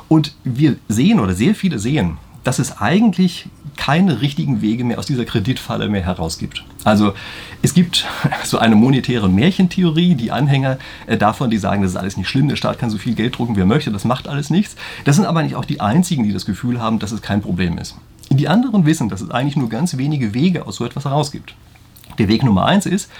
Und 0.08 0.34
wir 0.44 0.76
sehen 0.88 1.20
oder 1.20 1.34
sehr 1.34 1.54
viele 1.54 1.78
sehen, 1.78 2.18
dass 2.44 2.58
es 2.58 2.80
eigentlich 2.80 3.48
keine 3.76 4.20
richtigen 4.20 4.62
Wege 4.62 4.84
mehr 4.84 4.98
aus 4.98 5.06
dieser 5.06 5.24
Kreditfalle 5.24 5.88
mehr 5.88 6.02
herausgibt. 6.02 6.64
Also 6.84 7.14
es 7.62 7.74
gibt 7.74 8.06
so 8.44 8.58
eine 8.58 8.76
monetäre 8.76 9.28
Märchentheorie, 9.28 10.14
die 10.14 10.32
Anhänger 10.32 10.78
äh, 11.06 11.16
davon, 11.16 11.50
die 11.50 11.58
sagen, 11.58 11.82
das 11.82 11.92
ist 11.92 11.96
alles 11.96 12.16
nicht 12.16 12.28
schlimm, 12.28 12.48
der 12.48 12.56
Staat 12.56 12.78
kann 12.78 12.90
so 12.90 12.98
viel 12.98 13.14
Geld 13.14 13.38
drucken, 13.38 13.56
wie 13.56 13.60
er 13.60 13.66
möchte, 13.66 13.90
das 13.90 14.04
macht 14.04 14.28
alles 14.28 14.50
nichts. 14.50 14.76
Das 15.04 15.16
sind 15.16 15.24
aber 15.24 15.42
nicht 15.42 15.54
auch 15.54 15.64
die 15.64 15.80
einzigen, 15.80 16.24
die 16.24 16.32
das 16.32 16.46
Gefühl 16.46 16.80
haben, 16.80 16.98
dass 16.98 17.12
es 17.12 17.22
kein 17.22 17.42
Problem 17.42 17.78
ist. 17.78 17.96
Die 18.30 18.48
anderen 18.48 18.86
wissen, 18.86 19.08
dass 19.08 19.20
es 19.20 19.30
eigentlich 19.30 19.56
nur 19.56 19.68
ganz 19.68 19.96
wenige 19.96 20.34
Wege 20.34 20.66
aus 20.66 20.76
so 20.76 20.84
etwas 20.84 21.04
herausgibt. 21.04 21.54
Der 22.18 22.28
Weg 22.28 22.42
Nummer 22.42 22.66
eins 22.66 22.86
ist, 22.86 23.10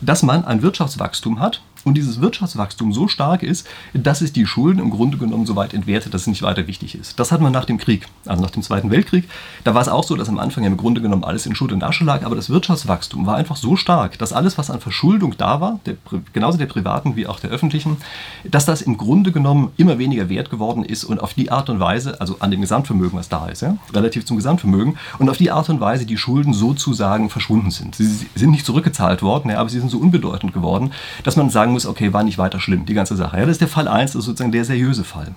dass 0.00 0.22
man 0.22 0.44
ein 0.44 0.62
Wirtschaftswachstum 0.62 1.40
hat, 1.40 1.62
und 1.86 1.94
dieses 1.94 2.20
Wirtschaftswachstum 2.20 2.92
so 2.92 3.06
stark 3.06 3.44
ist, 3.44 3.64
dass 3.94 4.20
es 4.20 4.32
die 4.32 4.44
Schulden 4.44 4.80
im 4.80 4.90
Grunde 4.90 5.18
genommen 5.18 5.46
so 5.46 5.54
weit 5.54 5.72
entwertet, 5.72 6.12
dass 6.12 6.22
es 6.22 6.26
nicht 6.26 6.42
weiter 6.42 6.66
wichtig 6.66 6.96
ist. 6.96 7.20
Das 7.20 7.30
hat 7.30 7.40
man 7.40 7.52
nach 7.52 7.64
dem 7.64 7.78
Krieg, 7.78 8.08
also 8.26 8.42
nach 8.42 8.50
dem 8.50 8.64
Zweiten 8.64 8.90
Weltkrieg. 8.90 9.28
Da 9.62 9.72
war 9.72 9.82
es 9.82 9.88
auch 9.88 10.02
so, 10.02 10.16
dass 10.16 10.28
am 10.28 10.40
Anfang 10.40 10.64
ja 10.64 10.70
im 10.70 10.76
Grunde 10.76 11.00
genommen 11.00 11.22
alles 11.22 11.46
in 11.46 11.54
Schutt 11.54 11.70
und 11.70 11.84
Asche 11.84 12.02
lag, 12.02 12.24
aber 12.24 12.34
das 12.34 12.50
Wirtschaftswachstum 12.50 13.24
war 13.24 13.36
einfach 13.36 13.54
so 13.54 13.76
stark, 13.76 14.18
dass 14.18 14.32
alles, 14.32 14.58
was 14.58 14.68
an 14.68 14.80
Verschuldung 14.80 15.36
da 15.38 15.60
war, 15.60 15.78
der, 15.86 15.94
genauso 16.32 16.58
der 16.58 16.66
privaten 16.66 17.14
wie 17.14 17.28
auch 17.28 17.38
der 17.38 17.50
öffentlichen, 17.50 17.98
dass 18.42 18.66
das 18.66 18.82
im 18.82 18.96
Grunde 18.96 19.30
genommen 19.30 19.70
immer 19.76 19.96
weniger 20.00 20.28
wert 20.28 20.50
geworden 20.50 20.84
ist 20.84 21.04
und 21.04 21.20
auf 21.20 21.34
die 21.34 21.52
Art 21.52 21.70
und 21.70 21.78
Weise, 21.78 22.20
also 22.20 22.38
an 22.40 22.50
dem 22.50 22.62
Gesamtvermögen, 22.62 23.16
was 23.16 23.28
da 23.28 23.46
ist, 23.46 23.62
ja, 23.62 23.76
relativ 23.94 24.26
zum 24.26 24.36
Gesamtvermögen, 24.36 24.98
und 25.20 25.30
auf 25.30 25.36
die 25.36 25.52
Art 25.52 25.68
und 25.68 25.78
Weise 25.78 26.04
die 26.04 26.16
Schulden 26.16 26.52
sozusagen 26.52 27.30
verschwunden 27.30 27.70
sind. 27.70 27.94
Sie 27.94 28.26
sind 28.34 28.50
nicht 28.50 28.66
zurückgezahlt 28.66 29.22
worden, 29.22 29.50
ja, 29.52 29.58
aber 29.58 29.68
sie 29.68 29.78
sind 29.78 29.88
so 29.88 29.98
unbedeutend 29.98 30.52
geworden, 30.52 30.90
dass 31.22 31.36
man 31.36 31.48
sagen 31.48 31.75
muss, 31.75 31.75
okay, 31.84 32.12
war 32.12 32.22
nicht 32.22 32.38
weiter 32.38 32.60
schlimm, 32.60 32.86
die 32.86 32.94
ganze 32.94 33.16
Sache. 33.16 33.36
Ja, 33.36 33.44
das 33.44 33.56
ist 33.56 33.60
der 33.60 33.68
Fall 33.68 33.88
1, 33.88 34.12
das 34.12 34.20
ist 34.20 34.26
sozusagen 34.26 34.52
der 34.52 34.64
seriöse 34.64 35.04
Fall. 35.04 35.34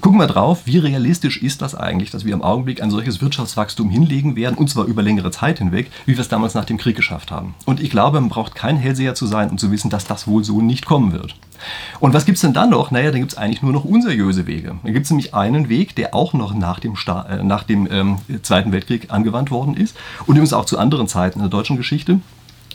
Gucken 0.00 0.20
wir 0.20 0.28
drauf, 0.28 0.60
wie 0.64 0.78
realistisch 0.78 1.42
ist 1.42 1.60
das 1.60 1.74
eigentlich, 1.74 2.12
dass 2.12 2.24
wir 2.24 2.32
im 2.32 2.42
Augenblick 2.42 2.80
ein 2.80 2.90
solches 2.90 3.20
Wirtschaftswachstum 3.20 3.90
hinlegen 3.90 4.36
werden, 4.36 4.54
und 4.56 4.70
zwar 4.70 4.84
über 4.84 5.02
längere 5.02 5.32
Zeit 5.32 5.58
hinweg, 5.58 5.90
wie 6.06 6.12
wir 6.12 6.20
es 6.20 6.28
damals 6.28 6.54
nach 6.54 6.64
dem 6.64 6.78
Krieg 6.78 6.94
geschafft 6.94 7.32
haben. 7.32 7.56
Und 7.64 7.80
ich 7.80 7.90
glaube, 7.90 8.20
man 8.20 8.30
braucht 8.30 8.54
kein 8.54 8.76
Hellseher 8.76 9.16
zu 9.16 9.26
sein, 9.26 9.50
um 9.50 9.58
zu 9.58 9.72
wissen, 9.72 9.90
dass 9.90 10.04
das 10.04 10.28
wohl 10.28 10.44
so 10.44 10.60
nicht 10.60 10.86
kommen 10.86 11.12
wird. 11.12 11.34
Und 11.98 12.14
was 12.14 12.26
gibt 12.26 12.36
es 12.36 12.42
denn 12.42 12.52
dann 12.52 12.70
noch? 12.70 12.92
Naja, 12.92 13.10
dann 13.10 13.20
gibt 13.20 13.32
es 13.32 13.38
eigentlich 13.38 13.62
nur 13.62 13.72
noch 13.72 13.84
unseriöse 13.84 14.46
Wege. 14.46 14.76
Dann 14.84 14.92
gibt 14.92 15.06
es 15.06 15.10
nämlich 15.10 15.34
einen 15.34 15.68
Weg, 15.68 15.96
der 15.96 16.14
auch 16.14 16.32
noch 16.32 16.54
nach 16.54 16.78
dem, 16.78 16.94
Sta 16.94 17.22
äh, 17.22 17.42
nach 17.42 17.64
dem 17.64 17.88
ähm, 17.90 18.18
Zweiten 18.42 18.70
Weltkrieg 18.70 19.10
angewandt 19.10 19.50
worden 19.50 19.74
ist 19.74 19.96
und 20.26 20.36
übrigens 20.36 20.52
auch 20.52 20.64
zu 20.64 20.78
anderen 20.78 21.08
Zeiten 21.08 21.40
in 21.40 21.42
der 21.42 21.50
deutschen 21.50 21.76
Geschichte. 21.76 22.20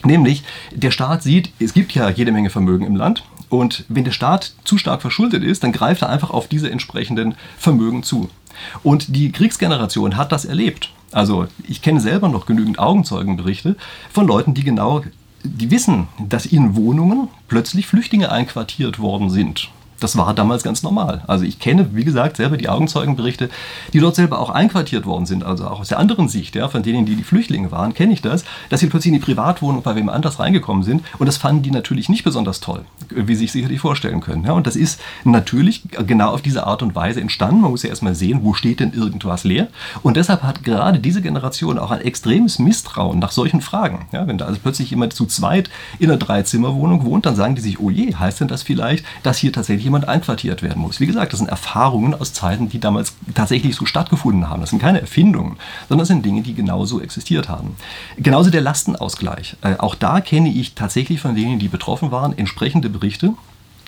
Nämlich, 0.05 0.43
der 0.71 0.91
Staat 0.91 1.23
sieht, 1.23 1.51
es 1.59 1.73
gibt 1.73 1.93
ja 1.93 2.09
jede 2.09 2.31
Menge 2.31 2.49
Vermögen 2.49 2.85
im 2.85 2.95
Land 2.95 3.23
und 3.49 3.85
wenn 3.87 4.03
der 4.03 4.11
Staat 4.11 4.53
zu 4.63 4.77
stark 4.77 5.01
verschuldet 5.01 5.43
ist, 5.43 5.63
dann 5.63 5.71
greift 5.71 6.01
er 6.01 6.09
einfach 6.09 6.31
auf 6.31 6.47
diese 6.47 6.69
entsprechenden 6.69 7.35
Vermögen 7.57 8.03
zu. 8.03 8.29
Und 8.83 9.15
die 9.15 9.31
Kriegsgeneration 9.31 10.17
hat 10.17 10.31
das 10.31 10.45
erlebt. 10.45 10.91
Also 11.11 11.47
ich 11.67 11.81
kenne 11.81 12.01
selber 12.01 12.29
noch 12.29 12.45
genügend 12.45 12.79
Augenzeugenberichte 12.79 13.75
von 14.11 14.27
Leuten, 14.27 14.53
die 14.53 14.63
genau, 14.63 15.03
die 15.43 15.71
wissen, 15.71 16.07
dass 16.19 16.45
in 16.45 16.75
Wohnungen 16.75 17.27
plötzlich 17.47 17.87
Flüchtlinge 17.87 18.31
einquartiert 18.31 18.99
worden 18.99 19.29
sind 19.29 19.69
das 20.03 20.17
war 20.17 20.33
damals 20.33 20.63
ganz 20.63 20.83
normal. 20.83 21.23
Also 21.27 21.45
ich 21.45 21.59
kenne, 21.59 21.87
wie 21.93 22.03
gesagt, 22.03 22.37
selber 22.37 22.57
die 22.57 22.69
Augenzeugenberichte, 22.69 23.49
die 23.93 23.99
dort 23.99 24.15
selber 24.15 24.39
auch 24.39 24.49
einquartiert 24.49 25.05
worden 25.05 25.25
sind, 25.25 25.43
also 25.43 25.65
auch 25.67 25.79
aus 25.79 25.87
der 25.87 25.99
anderen 25.99 26.27
Sicht, 26.27 26.55
ja, 26.55 26.67
von 26.67 26.83
denen, 26.83 27.05
die 27.05 27.15
die 27.15 27.23
Flüchtlinge 27.23 27.71
waren, 27.71 27.93
kenne 27.93 28.13
ich 28.13 28.21
das, 28.21 28.43
dass 28.69 28.81
sie 28.81 28.87
plötzlich 28.87 29.13
in 29.13 29.19
die 29.19 29.25
Privatwohnung 29.25 29.81
bei 29.81 29.95
wem 29.95 30.09
anders 30.09 30.39
reingekommen 30.39 30.83
sind 30.83 31.03
und 31.19 31.27
das 31.27 31.37
fanden 31.37 31.63
die 31.63 31.71
natürlich 31.71 32.09
nicht 32.09 32.23
besonders 32.23 32.59
toll, 32.59 32.85
wie 33.09 33.35
Sie 33.35 33.43
sich 33.43 33.51
sicherlich 33.51 33.79
vorstellen 33.79 34.21
können. 34.21 34.43
Ja. 34.45 34.53
Und 34.53 34.67
das 34.67 34.75
ist 34.75 34.99
natürlich 35.23 35.83
genau 36.05 36.31
auf 36.31 36.41
diese 36.41 36.67
Art 36.67 36.81
und 36.81 36.95
Weise 36.95 37.21
entstanden. 37.21 37.61
Man 37.61 37.71
muss 37.71 37.83
ja 37.83 37.89
erstmal 37.89 38.15
sehen, 38.15 38.39
wo 38.43 38.53
steht 38.53 38.79
denn 38.79 38.93
irgendwas 38.93 39.43
leer 39.43 39.67
und 40.01 40.17
deshalb 40.17 40.43
hat 40.43 40.63
gerade 40.63 40.99
diese 40.99 41.21
Generation 41.21 41.79
auch 41.79 41.91
ein 41.91 42.01
extremes 42.01 42.59
Misstrauen 42.59 43.19
nach 43.19 43.31
solchen 43.31 43.61
Fragen. 43.61 44.07
Ja, 44.11 44.27
wenn 44.27 44.37
da 44.37 44.45
also 44.45 44.59
plötzlich 44.61 44.89
jemand 44.89 45.13
zu 45.13 45.25
zweit 45.25 45.69
in 45.99 46.09
einer 46.09 46.19
Dreizimmerwohnung 46.19 47.05
wohnt, 47.05 47.25
dann 47.25 47.35
sagen 47.35 47.55
die 47.55 47.61
sich, 47.61 47.79
oh 47.79 47.89
je, 47.89 48.15
heißt 48.15 48.41
denn 48.41 48.47
das 48.47 48.63
vielleicht, 48.63 49.05
dass 49.23 49.37
hier 49.37 49.53
tatsächlich 49.53 49.85
jemand 49.93 50.07
einquartiert 50.07 50.63
werden 50.63 50.81
muss. 50.81 50.99
Wie 50.99 51.05
gesagt, 51.05 51.33
das 51.33 51.39
sind 51.39 51.49
Erfahrungen 51.49 52.15
aus 52.15 52.33
Zeiten, 52.33 52.67
die 52.67 52.79
damals 52.79 53.13
tatsächlich 53.35 53.75
so 53.75 53.85
stattgefunden 53.85 54.49
haben. 54.49 54.61
Das 54.61 54.71
sind 54.71 54.81
keine 54.81 55.01
Erfindungen, 55.01 55.57
sondern 55.87 55.99
das 55.99 56.07
sind 56.07 56.25
Dinge, 56.25 56.41
die 56.41 56.55
genauso 56.55 56.99
existiert 56.99 57.47
haben. 57.47 57.75
Genauso 58.17 58.49
der 58.49 58.61
Lastenausgleich. 58.61 59.55
Äh, 59.61 59.75
auch 59.77 59.93
da 59.93 60.19
kenne 60.19 60.49
ich 60.49 60.73
tatsächlich 60.73 61.21
von 61.21 61.35
denen, 61.35 61.59
die 61.59 61.67
betroffen 61.67 62.09
waren, 62.09 62.35
entsprechende 62.35 62.89
Berichte. 62.89 63.33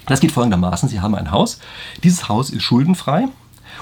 Das 0.05 0.19
geht 0.19 0.31
folgendermaßen, 0.31 0.87
Sie 0.87 1.01
haben 1.01 1.15
ein 1.15 1.31
Haus, 1.31 1.59
dieses 2.03 2.29
Haus 2.29 2.51
ist 2.51 2.61
schuldenfrei, 2.61 3.27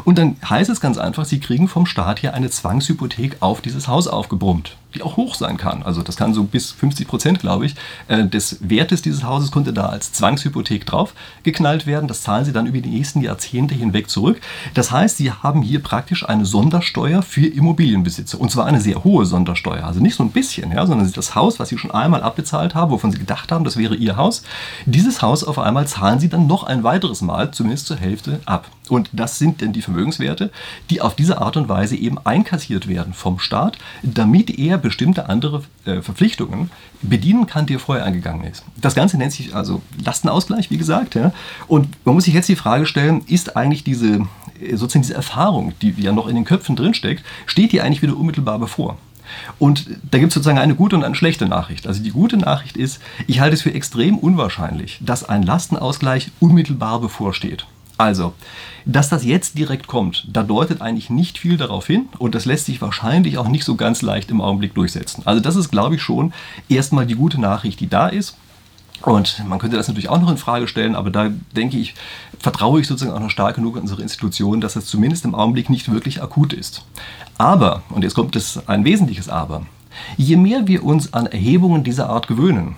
und 0.05 0.17
dann 0.17 0.38
heißt 0.49 0.69
es 0.69 0.79
ganz 0.79 0.97
einfach, 0.97 1.25
Sie 1.25 1.41
kriegen 1.41 1.67
vom 1.67 1.86
Staat 1.86 2.19
hier 2.19 2.33
eine 2.33 2.49
Zwangshypothek 2.49 3.38
auf 3.41 3.59
dieses 3.59 3.89
Haus 3.89 4.07
aufgebrummt 4.07 4.77
die 4.93 5.01
auch 5.01 5.17
hoch 5.17 5.36
sein 5.36 5.58
kann. 5.58 5.84
Also 5.84 6.01
das 6.01 6.15
kann 6.15 6.34
so 6.34 6.43
bis 6.43 6.71
50 6.71 7.08
Prozent, 7.08 7.39
glaube 7.39 7.65
ich, 7.65 7.75
äh, 8.08 8.25
des 8.25 8.58
Wertes 8.62 9.01
dieses 9.01 9.23
Hauses 9.23 9.51
konnte 9.51 9.73
da 9.73 9.88
als 9.88 10.12
Zwangshypothek 10.13 10.86
drauf 10.86 11.13
geknallt 11.43 11.86
werden. 11.86 12.08
Das 12.08 12.21
zahlen 12.21 12.45
sie 12.45 12.53
dann 12.53 12.65
über 12.65 12.79
die 12.79 12.89
nächsten 12.89 13.21
Jahrzehnte 13.21 13.75
hinweg 13.75 14.10
zurück. 14.10 14.41
Das 14.73 14.91
heißt, 14.91 15.17
sie 15.17 15.32
haben 15.32 15.62
hier 15.62 15.82
praktisch 15.82 16.27
eine 16.27 16.45
Sondersteuer 16.45 17.21
für 17.21 17.45
Immobilienbesitzer. 17.45 18.39
Und 18.39 18.51
zwar 18.51 18.65
eine 18.65 18.82
sehr 18.82 19.03
hohe 19.03 19.25
Sondersteuer. 19.25 19.86
Also 19.86 19.99
nicht 19.99 20.15
so 20.15 20.23
ein 20.23 20.32
bisschen, 20.32 20.71
ja, 20.71 20.86
sondern 20.86 21.12
das 21.12 21.36
Haus, 21.36 21.60
was 21.60 21.69
sie 21.69 21.77
schon 21.77 21.91
einmal 21.91 22.23
abbezahlt 22.23 22.75
haben, 22.75 22.91
wovon 22.91 23.12
sie 23.12 23.19
gedacht 23.19 23.51
haben, 23.51 23.63
das 23.63 23.77
wäre 23.77 23.95
ihr 23.95 24.17
Haus, 24.17 24.43
dieses 24.86 25.21
Haus 25.21 25.43
auf 25.43 25.60
einmal 25.60 25.88
zahlen 25.88 26.19
sie 26.19 26.29
dann 26.29 26.47
noch 26.47 26.63
ein 26.63 26.84
weiteres 26.84 27.21
Mal, 27.21 27.51
zumindest 27.51 27.88
zur 27.88 27.97
Hälfte, 27.97 28.39
ab. 28.45 28.67
Und 28.89 29.10
das 29.13 29.39
sind 29.39 29.62
dann 29.62 29.73
die 29.73 29.82
Vermögenswerte, 29.82 30.51
die 30.89 31.01
auf 31.01 31.15
diese 31.15 31.39
Art 31.41 31.58
und 31.58 31.69
Weise 31.69 31.95
eben 31.95 32.17
einkassiert 32.25 32.88
werden 32.88 33.13
vom 33.13 33.39
Staat, 33.39 33.77
damit 34.03 34.58
er 34.60 34.77
bestimmte 34.84 35.30
andere 35.30 35.63
äh, 35.86 36.02
Verpflichtungen 36.02 36.69
bedienen 37.02 37.48
kann, 37.48 37.65
die 37.65 37.76
er 37.76 37.80
vorher 37.80 38.06
eingegangen 38.06 38.46
ist. 38.46 38.63
Das 38.76 38.93
Ganze 38.93 39.17
nennt 39.17 39.32
sich 39.32 39.56
also 39.56 39.82
Lastenausgleich, 40.04 40.69
wie 40.69 40.78
gesagt. 40.78 41.15
Ja? 41.15 41.32
Und 41.67 41.88
man 42.06 42.13
muss 42.13 42.26
sich 42.26 42.34
jetzt 42.34 42.50
die 42.50 42.56
Frage 42.56 42.86
stellen, 42.86 43.24
ist 43.26 43.56
eigentlich 43.56 43.84
diese, 43.84 44.28
äh, 44.62 44.76
sozusagen 44.76 45.02
diese 45.02 45.15
Erfahrung, 45.15 45.74
die 45.82 45.96
ja 45.98 46.12
noch 46.12 46.28
in 46.28 46.36
den 46.36 46.46
Köpfen 46.46 46.76
drinsteckt, 46.76 47.24
steht 47.48 47.72
die 47.72 47.82
eigentlich 47.82 48.04
wieder 48.04 48.15
unmittelbar 48.15 48.60
bevor? 48.60 48.98
Und 49.58 49.88
da 50.12 50.19
gibt 50.19 50.32
es 50.32 50.36
sozusagen 50.36 50.60
eine 50.60 50.76
gute 50.76 50.98
und 50.98 51.04
eine 51.04 51.15
schlechte 51.15 51.48
Nachricht. 51.48 51.88
Also 51.88 52.04
die 52.04 52.12
gute 52.12 52.38
Nachricht 52.38 52.76
ist, 52.76 53.00
ich 53.26 53.39
halte 53.39 53.56
es 53.56 53.62
für 53.62 53.74
extrem 53.74 54.17
unwahrscheinlich, 54.17 55.00
dass 55.02 55.24
ein 55.24 55.43
Lastenausgleich 55.43 56.32
unmittelbar 56.41 57.00
bevorsteht. 57.00 57.65
Also, 57.97 58.34
dass 58.86 59.10
das 59.10 59.23
jetzt 59.23 59.58
direkt 59.58 59.88
kommt, 59.88 60.27
da 60.32 60.43
deutet 60.43 60.82
eigentlich 60.82 61.10
nicht 61.10 61.38
viel 61.38 61.58
darauf 61.58 61.88
hin 61.88 62.10
und 62.17 62.36
das 62.36 62.45
lässt 62.45 62.65
sich 62.65 62.82
wahrscheinlich 62.82 63.38
auch 63.38 63.47
nicht 63.47 63.63
so 63.63 63.75
ganz 63.75 64.01
leicht 64.01 64.32
im 64.32 64.41
Augenblick 64.41 64.73
durchsetzen. 64.73 65.21
Also 65.25 65.39
das 65.41 65.56
ist, 65.56 65.69
glaube 65.69 65.95
ich, 65.95 66.01
schon 66.01 66.34
erstmal 66.69 67.06
die 67.06 67.15
gute 67.15 67.39
Nachricht, 67.39 67.79
die 67.79 67.88
da 67.88 68.08
ist. 68.08 68.36
Und 69.01 69.43
man 69.47 69.60
könnte 69.60 69.75
das 69.75 69.88
natürlich 69.88 70.10
auch 70.10 70.21
noch 70.21 70.29
in 70.29 70.38
Frage 70.38 70.67
stellen, 70.67 70.95
aber 70.95 71.10
da 71.10 71.29
denke 71.56 71.77
ich, 71.77 71.93
vertraue 72.39 72.79
ich 72.79 72.88
sozusagen 72.88 73.15
auch 73.15 73.21
noch 73.21 73.29
stark 73.29 73.56
genug 73.56 73.75
an 73.75 73.82
unsere 73.82 74.01
Institutionen, 74.01 74.62
dass 74.62 74.73
das 74.73 74.86
zumindest 74.86 75.25
im 75.25 75.36
Augenblick 75.36 75.69
nicht 75.69 75.91
wirklich 75.91 76.23
akut 76.23 76.53
ist. 76.53 76.86
Aber, 77.38 77.84
und 77.89 78.03
jetzt 78.03 78.13
kommt 78.13 78.36
es 78.36 78.67
ein 78.67 78.86
wesentliches 78.86 79.27
Aber, 79.27 79.65
je 80.15 80.38
mehr 80.38 80.67
wir 80.67 80.84
uns 80.84 81.13
an 81.13 81.25
Erhebungen 81.25 81.84
dieser 81.84 82.10
Art 82.10 82.27
gewöhnen, 82.27 82.77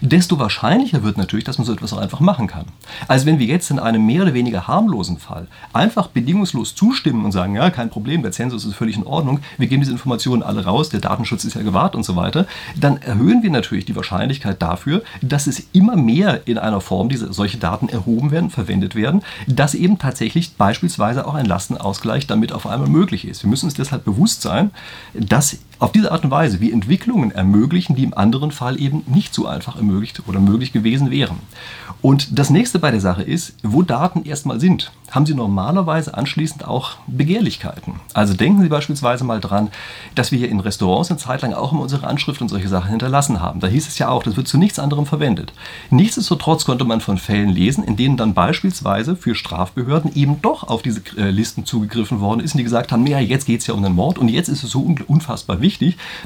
desto 0.00 0.38
wahrscheinlicher 0.38 1.02
wird 1.02 1.18
natürlich, 1.18 1.44
dass 1.44 1.58
man 1.58 1.66
so 1.66 1.72
etwas 1.72 1.92
auch 1.92 1.98
einfach 1.98 2.20
machen 2.20 2.46
kann. 2.46 2.66
Also 3.06 3.26
wenn 3.26 3.38
wir 3.38 3.46
jetzt 3.46 3.70
in 3.70 3.78
einem 3.78 4.04
mehr 4.04 4.22
oder 4.22 4.34
weniger 4.34 4.66
harmlosen 4.68 5.18
Fall 5.18 5.48
einfach 5.72 6.08
bedingungslos 6.08 6.74
zustimmen 6.74 7.24
und 7.24 7.32
sagen, 7.32 7.54
ja, 7.54 7.70
kein 7.70 7.90
Problem, 7.90 8.22
der 8.22 8.32
Zensus 8.32 8.64
ist 8.64 8.74
völlig 8.74 8.96
in 8.96 9.04
Ordnung, 9.04 9.40
wir 9.56 9.66
geben 9.66 9.82
diese 9.82 9.92
Informationen 9.92 10.42
alle 10.42 10.64
raus, 10.64 10.88
der 10.88 11.00
Datenschutz 11.00 11.44
ist 11.44 11.54
ja 11.54 11.62
gewahrt 11.62 11.94
und 11.94 12.04
so 12.04 12.16
weiter, 12.16 12.46
dann 12.76 12.98
erhöhen 12.98 13.42
wir 13.42 13.50
natürlich 13.50 13.84
die 13.84 13.96
Wahrscheinlichkeit 13.96 14.60
dafür, 14.62 15.02
dass 15.22 15.46
es 15.46 15.68
immer 15.72 15.96
mehr 15.96 16.46
in 16.46 16.58
einer 16.58 16.80
Form 16.80 17.08
diese 17.08 17.32
solche 17.32 17.58
Daten 17.58 17.88
erhoben 17.88 18.30
werden, 18.30 18.50
verwendet 18.50 18.94
werden, 18.94 19.22
dass 19.46 19.74
eben 19.74 19.98
tatsächlich 19.98 20.54
beispielsweise 20.56 21.26
auch 21.26 21.34
ein 21.34 21.46
Lastenausgleich 21.46 22.26
damit 22.26 22.52
auf 22.52 22.66
einmal 22.66 22.88
möglich 22.88 23.26
ist. 23.26 23.42
Wir 23.42 23.50
müssen 23.50 23.66
uns 23.66 23.74
deshalb 23.74 24.04
bewusst 24.04 24.42
sein, 24.42 24.70
dass 25.14 25.58
auf 25.78 25.92
diese 25.92 26.12
Art 26.12 26.24
und 26.24 26.30
Weise 26.30 26.60
wir 26.60 26.72
Entwicklungen 26.72 27.30
ermöglichen, 27.30 27.96
die 27.96 28.04
im 28.04 28.14
anderen 28.14 28.50
Fall 28.50 28.80
eben 28.80 29.04
nicht 29.06 29.34
so 29.34 29.46
einfach 29.46 29.76
ermöglicht 29.76 30.22
oder 30.26 30.40
möglich 30.40 30.72
gewesen 30.72 31.10
wären. 31.10 31.38
Und 32.00 32.38
das 32.38 32.50
nächste 32.50 32.78
bei 32.78 32.90
der 32.90 33.00
Sache 33.00 33.22
ist, 33.22 33.54
wo 33.62 33.82
Daten 33.82 34.24
erstmal 34.24 34.60
sind, 34.60 34.92
haben 35.10 35.26
Sie 35.26 35.34
normalerweise 35.34 36.14
anschließend 36.14 36.66
auch 36.66 36.96
Begehrlichkeiten. 37.06 37.94
Also 38.12 38.34
denken 38.34 38.62
Sie 38.62 38.68
beispielsweise 38.68 39.24
mal 39.24 39.40
dran, 39.40 39.70
dass 40.14 40.30
wir 40.30 40.38
hier 40.38 40.50
in 40.50 40.60
Restaurants 40.60 41.10
eine 41.10 41.18
Zeit 41.18 41.42
lang 41.42 41.54
auch 41.54 41.72
immer 41.72 41.82
unsere 41.82 42.06
Anschrift 42.06 42.40
und 42.42 42.48
solche 42.48 42.68
Sachen 42.68 42.90
hinterlassen 42.90 43.40
haben. 43.40 43.60
Da 43.60 43.66
hieß 43.66 43.88
es 43.88 43.98
ja 43.98 44.08
auch, 44.08 44.22
das 44.22 44.36
wird 44.36 44.46
zu 44.46 44.58
nichts 44.58 44.78
anderem 44.78 45.06
verwendet. 45.06 45.52
Nichtsdestotrotz 45.90 46.64
konnte 46.64 46.84
man 46.84 47.00
von 47.00 47.18
Fällen 47.18 47.48
lesen, 47.48 47.84
in 47.84 47.96
denen 47.96 48.16
dann 48.16 48.34
beispielsweise 48.34 49.16
für 49.16 49.34
Strafbehörden 49.34 50.14
eben 50.14 50.40
doch 50.42 50.64
auf 50.64 50.82
diese 50.82 51.00
äh, 51.16 51.30
Listen 51.30 51.64
zugegriffen 51.64 52.20
worden 52.20 52.40
ist 52.40 52.54
und 52.54 52.58
die 52.58 52.64
gesagt 52.64 52.92
haben, 52.92 53.06
ja, 53.06 53.18
jetzt 53.18 53.46
geht 53.46 53.60
es 53.60 53.66
ja 53.66 53.74
um 53.74 53.82
den 53.82 53.94
Mord 53.94 54.18
und 54.18 54.28
jetzt 54.28 54.48
ist 54.48 54.62
es 54.62 54.70
so 54.70 54.94
unfassbar 55.06 55.60
wichtig, 55.60 55.67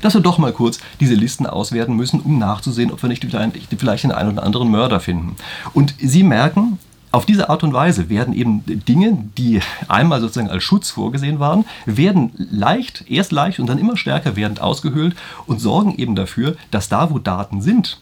dass 0.01 0.15
wir 0.15 0.21
doch 0.21 0.39
mal 0.39 0.53
kurz 0.53 0.79
diese 1.01 1.15
Listen 1.15 1.47
auswerten 1.47 1.97
müssen, 1.97 2.21
um 2.21 2.39
nachzusehen, 2.39 2.93
ob 2.93 3.03
wir 3.03 3.09
nicht 3.09 3.27
vielleicht 3.77 4.05
den 4.05 4.13
einen 4.13 4.33
oder 4.33 4.45
anderen 4.45 4.71
Mörder 4.71 5.01
finden. 5.01 5.37
Und 5.73 5.95
Sie 5.99 6.23
merken, 6.23 6.79
auf 7.13 7.27
diese 7.27 7.51
Art 7.51 7.63
und 7.63 7.75
Weise 7.75 8.09
werden 8.09 8.33
eben 8.33 8.63
Dinge, 8.65 9.19
die 9.37 9.61
einmal 9.87 10.21
sozusagen 10.21 10.49
als 10.49 10.65
Schutz 10.65 10.91
vorgesehen 10.91 11.39
waren, 11.41 11.67
werden 11.85 12.33
leicht, 12.37 13.05
erst 13.09 13.33
leicht 13.33 13.61
und 13.61 13.67
dann 13.67 13.79
immer 13.79 13.99
stärker 13.99 14.35
werdend 14.35 14.63
ausgehöhlt 14.63 15.15
und 15.47 15.61
sorgen 15.61 15.95
eben 15.97 16.15
dafür, 16.15 16.57
dass 16.71 16.89
da, 16.89 17.11
wo 17.11 17.19
Daten 17.19 17.61
sind, 17.61 18.01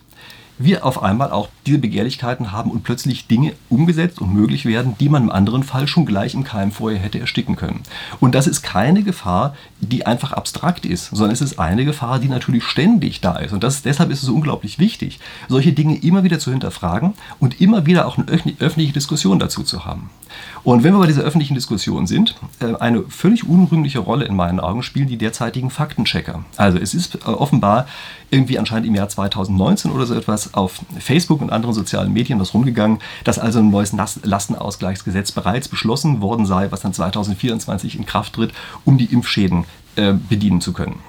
wir 0.62 0.84
auf 0.84 1.02
einmal 1.02 1.30
auch 1.32 1.48
diese 1.66 1.78
Begehrlichkeiten 1.78 2.52
haben 2.52 2.70
und 2.70 2.84
plötzlich 2.84 3.26
Dinge 3.26 3.54
umgesetzt 3.68 4.20
und 4.20 4.34
möglich 4.34 4.66
werden, 4.66 4.94
die 5.00 5.08
man 5.08 5.24
im 5.24 5.30
anderen 5.30 5.62
Fall 5.62 5.88
schon 5.88 6.04
gleich 6.06 6.34
im 6.34 6.44
Keim 6.44 6.70
vorher 6.70 7.00
hätte 7.00 7.18
ersticken 7.18 7.56
können. 7.56 7.82
Und 8.20 8.34
das 8.34 8.46
ist 8.46 8.62
keine 8.62 9.02
Gefahr, 9.02 9.54
die 9.80 10.06
einfach 10.06 10.32
abstrakt 10.32 10.84
ist, 10.84 11.06
sondern 11.06 11.32
es 11.32 11.40
ist 11.40 11.58
eine 11.58 11.84
Gefahr, 11.84 12.18
die 12.18 12.28
natürlich 12.28 12.64
ständig 12.64 13.20
da 13.20 13.36
ist. 13.36 13.52
Und 13.52 13.64
das, 13.64 13.82
deshalb 13.82 14.10
ist 14.10 14.20
es 14.20 14.26
so 14.26 14.34
unglaublich 14.34 14.78
wichtig, 14.78 15.18
solche 15.48 15.72
Dinge 15.72 15.96
immer 15.96 16.24
wieder 16.24 16.38
zu 16.38 16.50
hinterfragen 16.50 17.14
und 17.38 17.60
immer 17.60 17.86
wieder 17.86 18.06
auch 18.06 18.18
eine 18.18 18.26
öffentliche 18.58 18.92
Diskussion 18.92 19.38
dazu 19.38 19.62
zu 19.62 19.86
haben. 19.86 20.10
Und 20.62 20.82
wenn 20.82 20.92
wir 20.92 21.00
bei 21.00 21.06
dieser 21.06 21.22
öffentlichen 21.22 21.54
Diskussion 21.54 22.06
sind, 22.06 22.34
äh, 22.60 22.74
eine 22.76 23.02
völlig 23.02 23.48
unrühmliche 23.48 23.98
Rolle 23.98 24.24
in 24.24 24.36
meinen 24.36 24.60
Augen 24.60 24.82
spielen 24.82 25.08
die 25.08 25.18
derzeitigen 25.18 25.70
Faktenchecker. 25.70 26.44
Also 26.56 26.78
es 26.78 26.94
ist 26.94 27.16
äh, 27.16 27.18
offenbar 27.24 27.86
irgendwie 28.30 28.58
anscheinend 28.58 28.86
im 28.86 28.94
Jahr 28.94 29.08
2019 29.08 29.90
oder 29.90 30.06
so 30.06 30.14
etwas 30.14 30.54
auf 30.54 30.80
Facebook 30.98 31.40
und 31.40 31.50
anderen 31.50 31.74
sozialen 31.74 32.12
Medien 32.12 32.38
was 32.38 32.54
rumgegangen, 32.54 32.98
dass 33.24 33.38
also 33.38 33.58
ein 33.58 33.70
neues 33.70 33.92
Lastenausgleichsgesetz 34.22 35.32
bereits 35.32 35.68
beschlossen 35.68 36.20
worden 36.20 36.46
sei, 36.46 36.70
was 36.70 36.80
dann 36.80 36.92
2024 36.92 37.96
in 37.96 38.06
Kraft 38.06 38.34
tritt, 38.34 38.52
um 38.84 38.98
die 38.98 39.06
Impfschäden 39.06 39.64
äh, 39.96 40.12
bedienen 40.12 40.60
zu 40.60 40.72
können. 40.72 41.00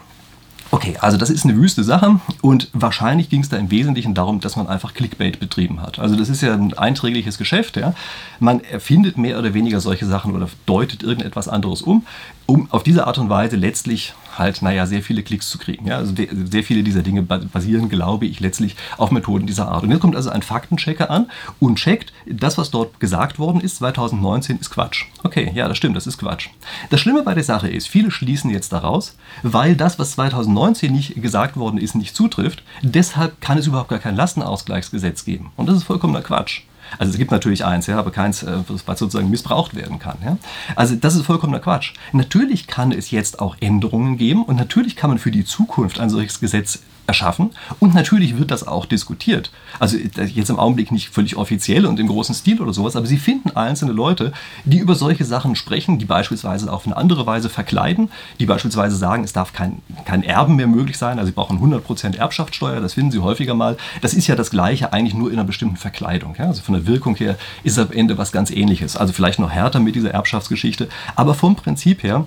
Okay, 0.73 0.95
also 1.01 1.17
das 1.17 1.29
ist 1.29 1.43
eine 1.43 1.57
wüste 1.57 1.83
Sache 1.83 2.21
und 2.41 2.69
wahrscheinlich 2.71 3.29
ging 3.29 3.41
es 3.41 3.49
da 3.49 3.57
im 3.57 3.69
Wesentlichen 3.71 4.13
darum, 4.13 4.39
dass 4.39 4.55
man 4.55 4.67
einfach 4.67 4.93
Clickbait 4.93 5.37
betrieben 5.37 5.81
hat. 5.81 5.99
Also 5.99 6.15
das 6.15 6.29
ist 6.29 6.41
ja 6.41 6.53
ein 6.53 6.73
einträgliches 6.77 7.37
Geschäft. 7.37 7.75
Ja? 7.75 7.93
Man 8.39 8.63
erfindet 8.63 9.17
mehr 9.17 9.37
oder 9.37 9.53
weniger 9.53 9.81
solche 9.81 10.05
Sachen 10.05 10.33
oder 10.33 10.47
deutet 10.65 11.03
irgendetwas 11.03 11.49
anderes 11.49 11.81
um, 11.81 12.05
um 12.45 12.71
auf 12.71 12.83
diese 12.83 13.05
Art 13.05 13.17
und 13.17 13.29
Weise 13.29 13.57
letztlich 13.57 14.13
halt, 14.41 14.61
naja, 14.61 14.85
sehr 14.85 15.01
viele 15.01 15.23
Klicks 15.23 15.49
zu 15.49 15.57
kriegen. 15.57 15.87
Ja? 15.87 15.97
Also 15.97 16.13
sehr 16.15 16.63
viele 16.63 16.83
dieser 16.83 17.01
Dinge 17.01 17.21
basieren, 17.21 17.87
glaube 17.87 18.25
ich, 18.25 18.39
letztlich 18.39 18.75
auf 18.97 19.11
Methoden 19.11 19.47
dieser 19.47 19.69
Art. 19.69 19.83
Und 19.83 19.91
jetzt 19.91 20.01
kommt 20.01 20.15
also 20.15 20.29
ein 20.29 20.41
Faktenchecker 20.41 21.09
an 21.09 21.31
und 21.59 21.77
checkt, 21.77 22.11
das, 22.25 22.57
was 22.57 22.71
dort 22.71 22.99
gesagt 22.99 23.39
worden 23.39 23.61
ist, 23.61 23.77
2019 23.77 24.59
ist 24.59 24.69
Quatsch. 24.69 25.05
Okay, 25.23 25.51
ja, 25.55 25.67
das 25.67 25.77
stimmt, 25.77 25.95
das 25.95 26.07
ist 26.07 26.17
Quatsch. 26.17 26.49
Das 26.89 26.99
Schlimme 26.99 27.23
bei 27.23 27.33
der 27.33 27.43
Sache 27.43 27.69
ist, 27.69 27.87
viele 27.87 28.11
schließen 28.11 28.49
jetzt 28.49 28.73
daraus, 28.73 29.15
weil 29.43 29.75
das, 29.75 29.99
was 29.99 30.11
2019 30.11 30.91
nicht 30.91 31.21
gesagt 31.21 31.55
worden 31.55 31.77
ist, 31.77 31.95
nicht 31.95 32.15
zutrifft, 32.15 32.63
deshalb 32.81 33.39
kann 33.39 33.57
es 33.57 33.67
überhaupt 33.67 33.89
gar 33.89 33.99
kein 33.99 34.15
Lastenausgleichsgesetz 34.15 35.23
geben. 35.23 35.51
Und 35.55 35.69
das 35.69 35.77
ist 35.77 35.83
vollkommener 35.83 36.21
Quatsch. 36.21 36.63
Also 36.97 37.11
es 37.11 37.17
gibt 37.17 37.31
natürlich 37.31 37.65
eins, 37.65 37.87
ja, 37.87 37.97
aber 37.97 38.11
keins, 38.11 38.43
äh, 38.43 38.57
was 38.85 38.99
sozusagen 38.99 39.29
missbraucht 39.29 39.75
werden 39.75 39.99
kann. 39.99 40.17
Ja. 40.23 40.37
Also 40.75 40.95
das 40.95 41.15
ist 41.15 41.25
vollkommener 41.25 41.59
Quatsch. 41.59 41.93
Natürlich 42.11 42.67
kann 42.67 42.91
es 42.91 43.11
jetzt 43.11 43.39
auch 43.39 43.55
Änderungen 43.59 44.17
geben 44.17 44.43
und 44.43 44.55
natürlich 44.57 44.95
kann 44.95 45.09
man 45.09 45.19
für 45.19 45.31
die 45.31 45.45
Zukunft 45.45 45.99
ein 45.99 46.09
solches 46.09 46.39
Gesetz 46.39 46.79
erschaffen. 47.11 47.51
Und 47.79 47.93
natürlich 47.93 48.37
wird 48.37 48.51
das 48.51 48.65
auch 48.65 48.85
diskutiert. 48.85 49.51
Also 49.79 49.97
jetzt 49.97 50.49
im 50.49 50.59
Augenblick 50.59 50.91
nicht 50.91 51.09
völlig 51.09 51.35
offiziell 51.35 51.85
und 51.85 51.99
im 51.99 52.07
großen 52.07 52.33
Stil 52.33 52.61
oder 52.61 52.73
sowas, 52.73 52.95
aber 52.95 53.05
Sie 53.05 53.17
finden 53.17 53.51
einzelne 53.51 53.91
Leute, 53.91 54.31
die 54.63 54.77
über 54.77 54.95
solche 54.95 55.25
Sachen 55.25 55.57
sprechen, 55.57 55.99
die 55.99 56.05
beispielsweise 56.05 56.71
auf 56.71 56.85
eine 56.85 56.95
andere 56.95 57.25
Weise 57.25 57.49
verkleiden, 57.49 58.09
die 58.39 58.45
beispielsweise 58.45 58.95
sagen, 58.95 59.25
es 59.25 59.33
darf 59.33 59.51
kein, 59.51 59.81
kein 60.05 60.23
Erben 60.23 60.55
mehr 60.55 60.67
möglich 60.67 60.97
sein, 60.97 61.19
also 61.19 61.27
Sie 61.27 61.35
brauchen 61.35 61.59
100% 61.59 62.15
Erbschaftssteuer, 62.15 62.79
das 62.79 62.93
finden 62.93 63.11
Sie 63.11 63.19
häufiger 63.19 63.55
mal. 63.55 63.75
Das 64.01 64.13
ist 64.13 64.27
ja 64.27 64.35
das 64.35 64.51
Gleiche, 64.51 64.93
eigentlich 64.93 65.13
nur 65.13 65.29
in 65.29 65.37
einer 65.37 65.45
bestimmten 65.45 65.77
Verkleidung. 65.77 66.35
Ja? 66.39 66.45
Also 66.45 66.61
von 66.61 66.75
der 66.75 66.87
Wirkung 66.87 67.15
her 67.17 67.37
ist 67.63 67.77
am 67.77 67.91
Ende 67.91 68.17
was 68.17 68.31
ganz 68.31 68.51
ähnliches. 68.51 68.95
Also 68.95 69.11
vielleicht 69.11 69.39
noch 69.39 69.51
härter 69.51 69.81
mit 69.81 69.95
dieser 69.95 70.11
Erbschaftsgeschichte, 70.11 70.87
aber 71.15 71.33
vom 71.33 71.57
Prinzip 71.57 72.03
her 72.03 72.25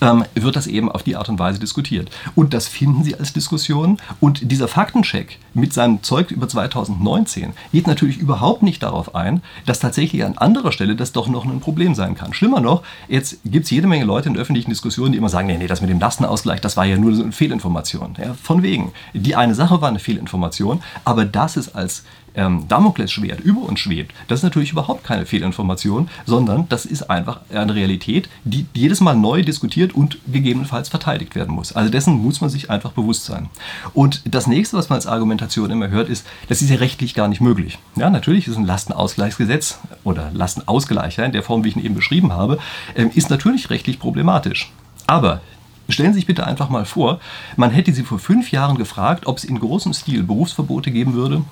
ähm, 0.00 0.24
wird 0.34 0.56
das 0.56 0.66
eben 0.66 0.90
auf 0.90 1.02
die 1.02 1.16
Art 1.16 1.28
und 1.28 1.38
Weise 1.38 1.58
diskutiert. 1.58 2.10
Und 2.34 2.54
das 2.54 2.68
finden 2.68 3.04
Sie 3.04 3.14
als 3.14 3.32
Diskussion. 3.32 3.98
Und 4.20 4.50
dieser 4.50 4.68
Faktencheck 4.68 5.38
mit 5.54 5.72
seinem 5.72 6.02
Zeug 6.02 6.30
über 6.30 6.48
2019 6.48 7.52
geht 7.72 7.86
natürlich 7.86 8.18
überhaupt 8.18 8.62
nicht 8.62 8.82
darauf 8.82 9.14
ein, 9.14 9.42
dass 9.66 9.80
tatsächlich 9.80 10.24
an 10.24 10.38
anderer 10.38 10.72
Stelle 10.72 10.96
das 10.96 11.12
doch 11.12 11.28
noch 11.28 11.44
ein 11.44 11.60
Problem 11.60 11.94
sein 11.94 12.14
kann. 12.14 12.32
Schlimmer 12.32 12.60
noch, 12.60 12.82
jetzt 13.08 13.38
gibt 13.44 13.64
es 13.64 13.70
jede 13.70 13.86
Menge 13.86 14.04
Leute 14.04 14.28
in 14.28 14.36
öffentlichen 14.36 14.70
Diskussion, 14.70 15.12
die 15.12 15.18
immer 15.18 15.28
sagen, 15.28 15.46
nee, 15.46 15.58
nee, 15.58 15.66
das 15.66 15.80
mit 15.80 15.90
dem 15.90 16.00
Lastenausgleich, 16.00 16.60
das 16.60 16.76
war 16.76 16.84
ja 16.84 16.96
nur 16.96 17.14
so 17.14 17.22
eine 17.22 17.32
Fehlinformation. 17.32 18.16
Ja, 18.18 18.34
von 18.34 18.62
wegen. 18.62 18.92
Die 19.14 19.36
eine 19.36 19.54
Sache 19.54 19.80
war 19.80 19.88
eine 19.88 19.98
Fehlinformation, 19.98 20.82
aber 21.04 21.24
das 21.24 21.56
ist 21.56 21.74
als 21.74 22.04
ähm, 22.34 22.66
Damoklesschwert 22.68 23.40
über 23.40 23.62
uns 23.62 23.80
schwebt, 23.80 24.12
das 24.28 24.40
ist 24.40 24.44
natürlich 24.44 24.72
überhaupt 24.72 25.04
keine 25.04 25.26
Fehlinformation, 25.26 26.08
sondern 26.26 26.68
das 26.68 26.84
ist 26.84 27.10
einfach 27.10 27.40
eine 27.52 27.74
Realität, 27.74 28.28
die 28.44 28.66
jedes 28.74 29.00
Mal 29.00 29.14
neu 29.14 29.42
diskutiert 29.42 29.94
und 29.94 30.18
gegebenenfalls 30.30 30.88
verteidigt 30.88 31.34
werden 31.34 31.54
muss. 31.54 31.72
Also 31.72 31.90
dessen 31.90 32.14
muss 32.14 32.40
man 32.40 32.50
sich 32.50 32.70
einfach 32.70 32.92
bewusst 32.92 33.24
sein. 33.24 33.48
Und 33.94 34.22
das 34.24 34.46
nächste, 34.46 34.76
was 34.76 34.88
man 34.88 34.96
als 34.96 35.06
Argumentation 35.06 35.70
immer 35.70 35.88
hört, 35.88 36.08
ist, 36.08 36.26
das 36.48 36.62
ist 36.62 36.70
ja 36.70 36.76
rechtlich 36.76 37.14
gar 37.14 37.28
nicht 37.28 37.40
möglich. 37.40 37.78
Ja, 37.96 38.10
natürlich 38.10 38.48
ist 38.48 38.56
ein 38.56 38.66
Lastenausgleichsgesetz 38.66 39.78
oder 40.04 40.30
Lastenausgleich 40.32 41.18
in 41.18 41.32
der 41.32 41.42
Form, 41.42 41.64
wie 41.64 41.68
ich 41.68 41.76
ihn 41.76 41.84
eben 41.84 41.94
beschrieben 41.94 42.32
habe, 42.32 42.58
ähm, 42.96 43.10
ist 43.14 43.30
natürlich 43.30 43.70
rechtlich 43.70 43.98
problematisch. 43.98 44.72
Aber 45.06 45.40
Stellen 45.88 46.12
Sie 46.12 46.20
sich 46.20 46.26
bitte 46.26 46.46
einfach 46.46 46.68
mal 46.68 46.84
vor, 46.84 47.20
man 47.56 47.70
hätte 47.70 47.92
Sie 47.92 48.04
vor 48.04 48.18
fünf 48.18 48.52
Jahren 48.52 48.78
gefragt, 48.78 49.26
ob 49.26 49.38
es 49.38 49.44
in 49.44 49.58
großem 49.58 49.92
Stil 49.92 50.22
Berufsverbote 50.22 50.90
geben 50.90 51.12
würde, 51.12 51.42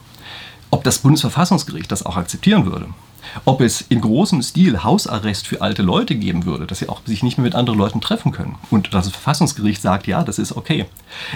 ob 0.70 0.85
das 0.85 0.98
Bundesverfassungsgericht 0.98 1.90
das 1.90 2.06
auch 2.06 2.16
akzeptieren 2.16 2.66
würde. 2.66 2.87
Ob 3.44 3.61
es 3.61 3.83
in 3.83 4.00
großem 4.00 4.42
Stil 4.42 4.83
Hausarrest 4.83 5.46
für 5.46 5.61
alte 5.61 5.83
Leute 5.83 6.14
geben 6.16 6.46
würde, 6.46 6.66
dass 6.66 6.78
sie 6.78 6.88
auch 6.88 7.02
sich 7.04 7.22
nicht 7.22 7.38
mehr 7.38 7.44
mit 7.44 7.54
anderen 7.54 7.78
Leuten 7.78 8.00
treffen 8.00 8.33
können. 8.33 8.56
Und 8.70 8.92
das 8.94 9.09
Verfassungsgericht 9.09 9.80
sagt, 9.83 10.06
ja, 10.06 10.24
das 10.24 10.38
ist 10.38 10.56
okay. 10.56 10.87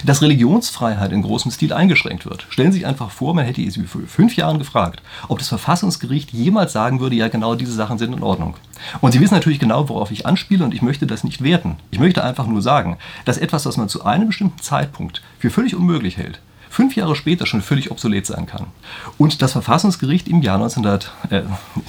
Dass 0.05 0.23
Religionsfreiheit 0.23 1.12
in 1.12 1.23
großem 1.23 1.51
Stil 1.51 1.73
eingeschränkt 1.73 2.27
wird. 2.27 2.47
Stellen 2.49 2.73
Sie 2.73 2.79
sich 2.79 2.87
einfach 2.87 3.11
vor, 3.11 3.35
man 3.35 3.44
hätte 3.44 3.70
sie 3.70 3.83
vor 3.85 4.03
fünf 4.07 4.37
Jahren 4.37 4.59
gefragt, 4.59 5.03
ob 5.29 5.38
das 5.38 5.49
Verfassungsgericht 5.49 6.33
jemals 6.33 6.73
sagen 6.73 7.01
würde, 7.01 7.16
ja, 7.16 7.29
genau 7.29 7.55
diese 7.55 7.73
Sachen 7.73 7.99
sind 7.99 8.14
in 8.14 8.23
Ordnung. 8.23 8.57
Und 9.01 9.12
Sie 9.12 9.20
wissen 9.20 9.35
natürlich 9.35 9.61
genau, 9.61 9.88
worauf 9.88 10.11
ich 10.11 10.27
anspiele 10.27 10.64
und 10.64 10.75
ich 10.75 10.83
möchte 10.83 11.07
das 11.07 11.25
nicht 11.25 11.42
werten. 11.42 11.77
Ich 11.90 12.01
möchte 12.01 12.25
einfach 12.25 12.47
nur 12.47 12.62
sagen, 12.62 12.99
dass 13.25 13.38
etwas, 13.38 13.66
was 13.66 13.77
man 13.77 13.88
zu 13.88 14.05
einem 14.05 14.29
bestimmten 14.29 14.61
Zeitpunkt 14.61 15.23
für 15.38 15.51
völlig 15.51 15.77
unmöglich 15.77 16.16
hält, 16.16 16.40
fünf 16.74 16.96
Jahre 16.96 17.14
später 17.14 17.46
schon 17.46 17.62
völlig 17.62 17.90
obsolet 17.92 18.26
sein 18.26 18.46
kann. 18.46 18.66
Und 19.16 19.42
das 19.42 19.52
Verfassungsgericht 19.52 20.26
im 20.26 20.42
Jahr 20.42 20.56
1900, 20.56 21.12
äh, 21.30 21.42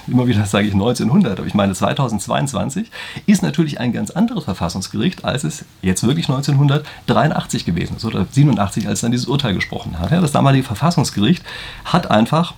immer 0.07 0.27
wieder 0.27 0.45
sage 0.45 0.67
ich 0.67 0.73
1900, 0.73 1.39
aber 1.39 1.47
ich 1.47 1.55
meine 1.55 1.73
2022, 1.73 2.91
ist 3.25 3.41
natürlich 3.41 3.79
ein 3.79 3.93
ganz 3.93 4.11
anderes 4.11 4.43
Verfassungsgericht, 4.43 5.25
als 5.25 5.43
es 5.43 5.65
jetzt 5.81 6.05
wirklich 6.05 6.29
1983 6.29 7.65
gewesen 7.65 7.97
ist 7.97 8.05
oder 8.05 8.27
87, 8.29 8.87
als 8.87 9.01
dann 9.01 9.11
dieses 9.11 9.25
Urteil 9.25 9.55
gesprochen 9.55 9.97
hat. 9.97 10.11
Ja, 10.11 10.21
das 10.21 10.31
damalige 10.31 10.63
Verfassungsgericht 10.63 11.43
hat 11.85 12.11
einfach 12.11 12.53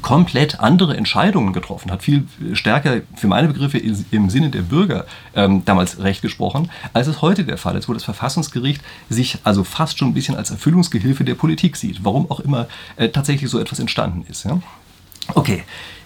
komplett 0.00 0.60
andere 0.60 0.96
Entscheidungen 0.96 1.52
getroffen, 1.52 1.90
hat 1.90 2.02
viel 2.02 2.26
stärker 2.54 3.00
für 3.14 3.26
meine 3.26 3.48
Begriffe 3.48 3.78
im 3.78 4.30
Sinne 4.30 4.50
der 4.50 4.62
Bürger 4.62 5.06
ähm, 5.34 5.64
damals 5.64 5.98
Recht 5.98 6.22
gesprochen, 6.22 6.70
als 6.92 7.06
es 7.06 7.20
heute 7.22 7.44
der 7.44 7.58
Fall 7.58 7.76
ist, 7.76 7.88
wo 7.88 7.92
das 7.92 8.04
Verfassungsgericht 8.04 8.82
sich 9.10 9.38
also 9.44 9.64
fast 9.64 9.98
schon 9.98 10.08
ein 10.08 10.14
bisschen 10.14 10.36
als 10.36 10.50
Erfüllungsgehilfe 10.50 11.24
der 11.24 11.34
Politik 11.34 11.76
sieht, 11.76 12.04
warum 12.04 12.30
auch 12.30 12.40
immer 12.40 12.68
äh, 12.96 13.08
tatsächlich 13.08 13.50
so 13.50 13.58
etwas 13.58 13.78
entstanden 13.78 14.24
ist. 14.28 14.44
Ja? 14.44 14.60
Okay, 15.34 15.64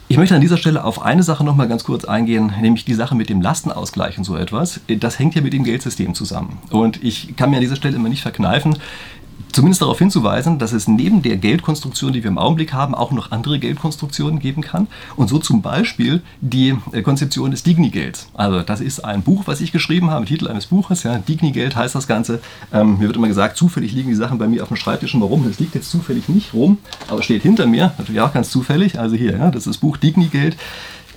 ich 0.09 0.19
möchte 0.19 0.37
an 0.37 0.41
dieser 0.41 0.57
Stelle 0.57 0.85
auf 0.85 1.03
eine 1.03 1.25
Sache 1.25 1.43
noch 1.43 1.57
mal 1.57 1.67
ganz 1.67 1.83
kurz 1.83 2.05
eingehen, 2.05 2.53
nämlich 2.61 2.85
die 2.85 2.95
Sache 2.95 3.17
mit 3.17 3.29
dem 3.29 3.41
Lastenausgleich 3.41 4.17
und 4.19 4.23
so 4.23 4.37
etwas. 4.37 4.81
Das 4.87 5.19
hängt 5.19 5.35
ja 5.35 5.43
mit 5.43 5.53
dem 5.53 5.65
Geldsystem 5.65 6.15
zusammen. 6.15 6.59
Und 6.71 7.03
ich 7.03 7.35
kann 7.37 7.51
mir 7.51 7.57
an 7.57 7.63
dieser 7.63 7.75
Stelle 7.75 7.97
immer 7.97 8.09
nicht 8.09 8.23
verkneifen, 8.23 8.79
zumindest 9.53 9.83
darauf 9.83 9.99
hinzuweisen, 9.99 10.59
dass 10.59 10.73
es 10.73 10.87
neben 10.87 11.23
der 11.23 11.37
Geldkonstruktion, 11.37 12.13
die 12.13 12.23
wir 12.23 12.31
im 12.31 12.39
Augenblick 12.39 12.73
haben, 12.73 12.95
auch 12.95 13.11
noch 13.11 13.33
andere 13.33 13.59
Geldkonstruktionen 13.59 14.39
geben 14.39 14.63
kann. 14.63 14.87
Und 15.17 15.29
so 15.29 15.39
zum 15.39 15.63
Beispiel 15.63 16.23
die 16.41 16.77
äh, 16.93 17.03
Konzeption 17.03 17.51
des 17.51 17.63
Digni-Gelds. 17.63 18.29
Also 18.35 18.61
das 18.61 18.81
ist 18.81 19.01
ein 19.01 19.23
Buch, 19.23 19.45
was 19.47 19.61
ich 19.61 19.73
geschrieben 19.73 20.11
habe, 20.11 20.27
Titel 20.27 20.49
eines 20.49 20.67
Buches. 20.67 21.03
Ja, 21.05 21.19
Digni-Geld 21.19 21.75
heißt 21.75 21.95
das 21.95 22.07
Ganze. 22.07 22.41
Ähm, 22.73 22.99
mir 22.99 23.07
wird 23.07 23.17
immer 23.17 23.29
gesagt, 23.29 23.57
zufällig 23.57 23.93
liegen 23.93 24.11
die 24.11 24.15
Sachen 24.15 24.39
bei 24.39 24.47
mir 24.47 24.63
auf 24.63 24.69
dem 24.69 24.77
Schreibtisch. 24.77 25.15
Und 25.15 25.23
warum? 25.23 25.45
Das 25.47 25.59
liegt 25.59 25.75
jetzt 25.75 25.91
zufällig 25.91 26.29
nicht 26.29 26.53
rum, 26.53 26.79
aber 27.09 27.23
steht 27.23 27.43
hinter 27.43 27.67
mir. 27.67 27.93
Natürlich 27.99 28.21
auch 28.21 28.33
ganz 28.33 28.51
zufällig. 28.51 28.99
Also 28.99 29.17
hier, 29.17 29.33
ja, 29.33 29.51
das 29.51 29.67
ist 29.67 29.69
das 29.69 29.79
Buch 29.79 29.97
Digni-Geld. 29.97 30.57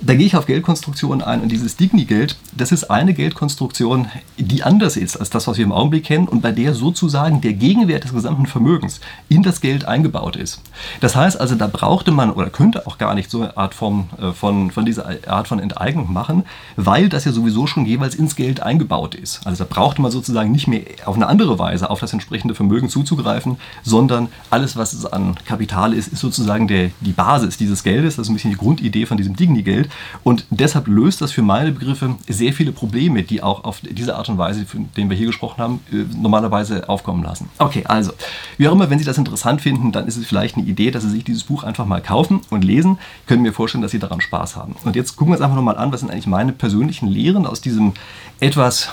Da 0.02 0.14
gehe 0.14 0.26
ich 0.26 0.34
auf 0.34 0.46
Geldkonstruktionen 0.46 1.20
ein 1.22 1.42
und 1.42 1.52
dieses 1.52 1.76
Digni-Geld, 1.76 2.36
das 2.56 2.72
ist 2.72 2.84
eine 2.84 3.12
Geldkonstruktion, 3.12 4.08
die 4.38 4.62
anders 4.62 4.96
ist 4.96 5.18
als 5.18 5.28
das, 5.28 5.46
was 5.46 5.58
wir 5.58 5.64
im 5.64 5.72
Augenblick 5.72 6.04
kennen 6.04 6.26
und 6.26 6.40
bei 6.40 6.52
der 6.52 6.72
sozusagen 6.72 7.42
der 7.42 7.52
Gegenwert 7.52 8.04
des 8.04 8.14
gesamten 8.14 8.46
Vermögens 8.46 9.00
in 9.28 9.42
das 9.42 9.60
Geld 9.60 9.84
eingebaut 9.84 10.36
ist. 10.36 10.62
Das 11.00 11.16
heißt 11.16 11.38
also, 11.38 11.54
da 11.54 11.66
brauchte 11.66 12.12
man 12.12 12.30
oder 12.30 12.48
könnte 12.48 12.86
auch 12.86 12.96
gar 12.96 13.14
nicht 13.14 13.30
so 13.30 13.42
eine 13.42 13.58
Art 13.58 13.74
von, 13.74 14.08
äh, 14.18 14.32
von, 14.32 14.70
von 14.70 14.86
dieser 14.86 15.06
Art 15.26 15.48
von 15.48 15.58
Enteignung 15.58 16.10
machen, 16.10 16.44
weil 16.76 17.10
das 17.10 17.26
ja 17.26 17.32
sowieso 17.32 17.66
schon 17.66 17.84
jeweils 17.84 18.14
ins 18.14 18.36
Geld 18.36 18.62
eingebaut 18.62 19.14
ist. 19.14 19.46
Also 19.46 19.64
da 19.64 19.68
brauchte 19.68 20.00
man 20.00 20.10
sozusagen 20.10 20.50
nicht 20.50 20.66
mehr 20.66 20.82
auf 21.04 21.16
eine 21.16 21.26
andere 21.26 21.58
Weise 21.58 21.90
auf 21.90 22.00
das 22.00 22.14
entsprechende 22.14 22.54
Vermögen 22.54 22.88
zuzugreifen, 22.88 23.58
sondern 23.82 24.28
alles, 24.48 24.76
was 24.76 24.94
es 24.94 25.04
an 25.04 25.34
Kapital 25.44 25.92
ist, 25.92 26.08
ist 26.08 26.20
sozusagen 26.20 26.68
der, 26.68 26.90
die 27.00 27.12
Basis 27.12 27.58
dieses 27.58 27.82
Geldes. 27.82 28.16
Das 28.16 28.26
ist 28.26 28.30
ein 28.30 28.34
bisschen 28.34 28.52
die 28.52 28.56
Grundidee 28.56 29.04
von 29.04 29.18
diesem 29.18 29.36
Digni-Geld. 29.36 29.89
Und 30.24 30.46
deshalb 30.50 30.86
löst 30.86 31.20
das 31.20 31.32
für 31.32 31.42
meine 31.42 31.72
Begriffe 31.72 32.16
sehr 32.28 32.52
viele 32.52 32.72
Probleme, 32.72 33.22
die 33.22 33.42
auch 33.42 33.64
auf 33.64 33.80
diese 33.80 34.16
Art 34.16 34.28
und 34.28 34.38
Weise, 34.38 34.64
von 34.66 34.88
denen 34.96 35.10
wir 35.10 35.16
hier 35.16 35.26
gesprochen 35.26 35.62
haben, 35.62 35.80
äh, 35.92 36.04
normalerweise 36.16 36.88
aufkommen 36.88 37.22
lassen. 37.22 37.48
Okay, 37.58 37.84
also, 37.86 38.12
wie 38.58 38.68
auch 38.68 38.72
immer, 38.72 38.90
wenn 38.90 38.98
Sie 38.98 39.04
das 39.04 39.18
interessant 39.18 39.60
finden, 39.60 39.92
dann 39.92 40.06
ist 40.06 40.16
es 40.16 40.26
vielleicht 40.26 40.56
eine 40.56 40.66
Idee, 40.66 40.90
dass 40.90 41.02
Sie 41.02 41.10
sich 41.10 41.24
dieses 41.24 41.44
Buch 41.44 41.64
einfach 41.64 41.86
mal 41.86 42.00
kaufen 42.00 42.40
und 42.50 42.64
lesen. 42.64 42.98
Können 43.26 43.42
mir 43.42 43.52
vorstellen, 43.52 43.82
dass 43.82 43.90
Sie 43.90 43.98
daran 43.98 44.20
Spaß 44.20 44.56
haben. 44.56 44.76
Und 44.84 44.96
jetzt 44.96 45.16
gucken 45.16 45.32
wir 45.32 45.36
uns 45.36 45.42
einfach 45.42 45.56
nochmal 45.56 45.76
an, 45.76 45.92
was 45.92 46.00
sind 46.00 46.10
eigentlich 46.10 46.26
meine 46.26 46.52
persönlichen 46.52 47.08
Lehren 47.08 47.46
aus 47.46 47.60
diesem 47.60 47.92
etwas, 48.40 48.88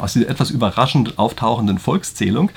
aus 0.00 0.14
dieser 0.14 0.28
etwas 0.28 0.50
überraschend 0.50 1.18
auftauchenden 1.18 1.78
Volkszählung. 1.78 2.50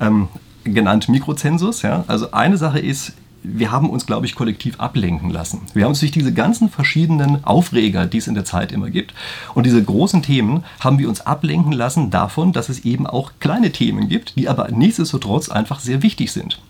Ähm, 0.00 0.28
genannt 0.74 1.08
Mikrozensus. 1.08 1.82
Ja? 1.82 2.04
Also 2.06 2.32
eine 2.32 2.56
Sache 2.56 2.78
ist, 2.78 3.12
wir 3.42 3.70
haben 3.70 3.90
uns, 3.90 4.06
glaube 4.06 4.26
ich, 4.26 4.34
kollektiv 4.34 4.80
ablenken 4.80 5.30
lassen. 5.30 5.62
Wir 5.74 5.84
haben 5.84 5.90
uns 5.90 6.00
durch 6.00 6.12
diese 6.12 6.32
ganzen 6.32 6.68
verschiedenen 6.68 7.44
Aufreger, 7.44 8.06
die 8.06 8.18
es 8.18 8.26
in 8.26 8.34
der 8.34 8.44
Zeit 8.44 8.72
immer 8.72 8.90
gibt, 8.90 9.14
und 9.54 9.64
diese 9.64 9.82
großen 9.82 10.22
Themen, 10.22 10.64
haben 10.80 10.98
wir 10.98 11.08
uns 11.08 11.20
ablenken 11.20 11.72
lassen 11.72 12.10
davon, 12.10 12.52
dass 12.52 12.68
es 12.68 12.84
eben 12.84 13.06
auch 13.06 13.32
kleine 13.40 13.72
Themen 13.72 14.08
gibt, 14.08 14.36
die 14.36 14.48
aber 14.48 14.68
nichtsdestotrotz 14.70 15.48
einfach 15.48 15.80
sehr 15.80 16.02
wichtig 16.02 16.32
sind. 16.32 16.60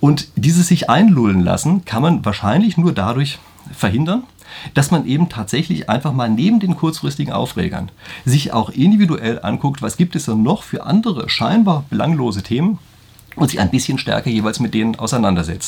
Und 0.00 0.28
dieses 0.36 0.68
sich 0.68 0.90
einlullen 0.90 1.40
lassen 1.40 1.84
kann 1.84 2.02
man 2.02 2.24
wahrscheinlich 2.24 2.76
nur 2.76 2.92
dadurch 2.92 3.38
verhindern, 3.72 4.24
dass 4.74 4.90
man 4.90 5.06
eben 5.06 5.28
tatsächlich 5.28 5.88
einfach 5.88 6.12
mal 6.12 6.28
neben 6.28 6.60
den 6.60 6.76
kurzfristigen 6.76 7.32
Aufregern 7.32 7.90
sich 8.24 8.52
auch 8.52 8.68
individuell 8.70 9.40
anguckt, 9.42 9.80
was 9.80 9.96
gibt 9.96 10.14
es 10.14 10.26
denn 10.26 10.42
noch 10.42 10.62
für 10.62 10.84
andere 10.84 11.28
scheinbar 11.30 11.84
belanglose 11.88 12.42
Themen, 12.42 12.78
und 13.36 13.50
sich 13.50 13.60
ein 13.60 13.70
bisschen 13.70 13.98
stärker 13.98 14.30
jeweils 14.30 14.60
mit 14.60 14.74
denen 14.74 14.96
auseinandersetzt. 14.96 15.60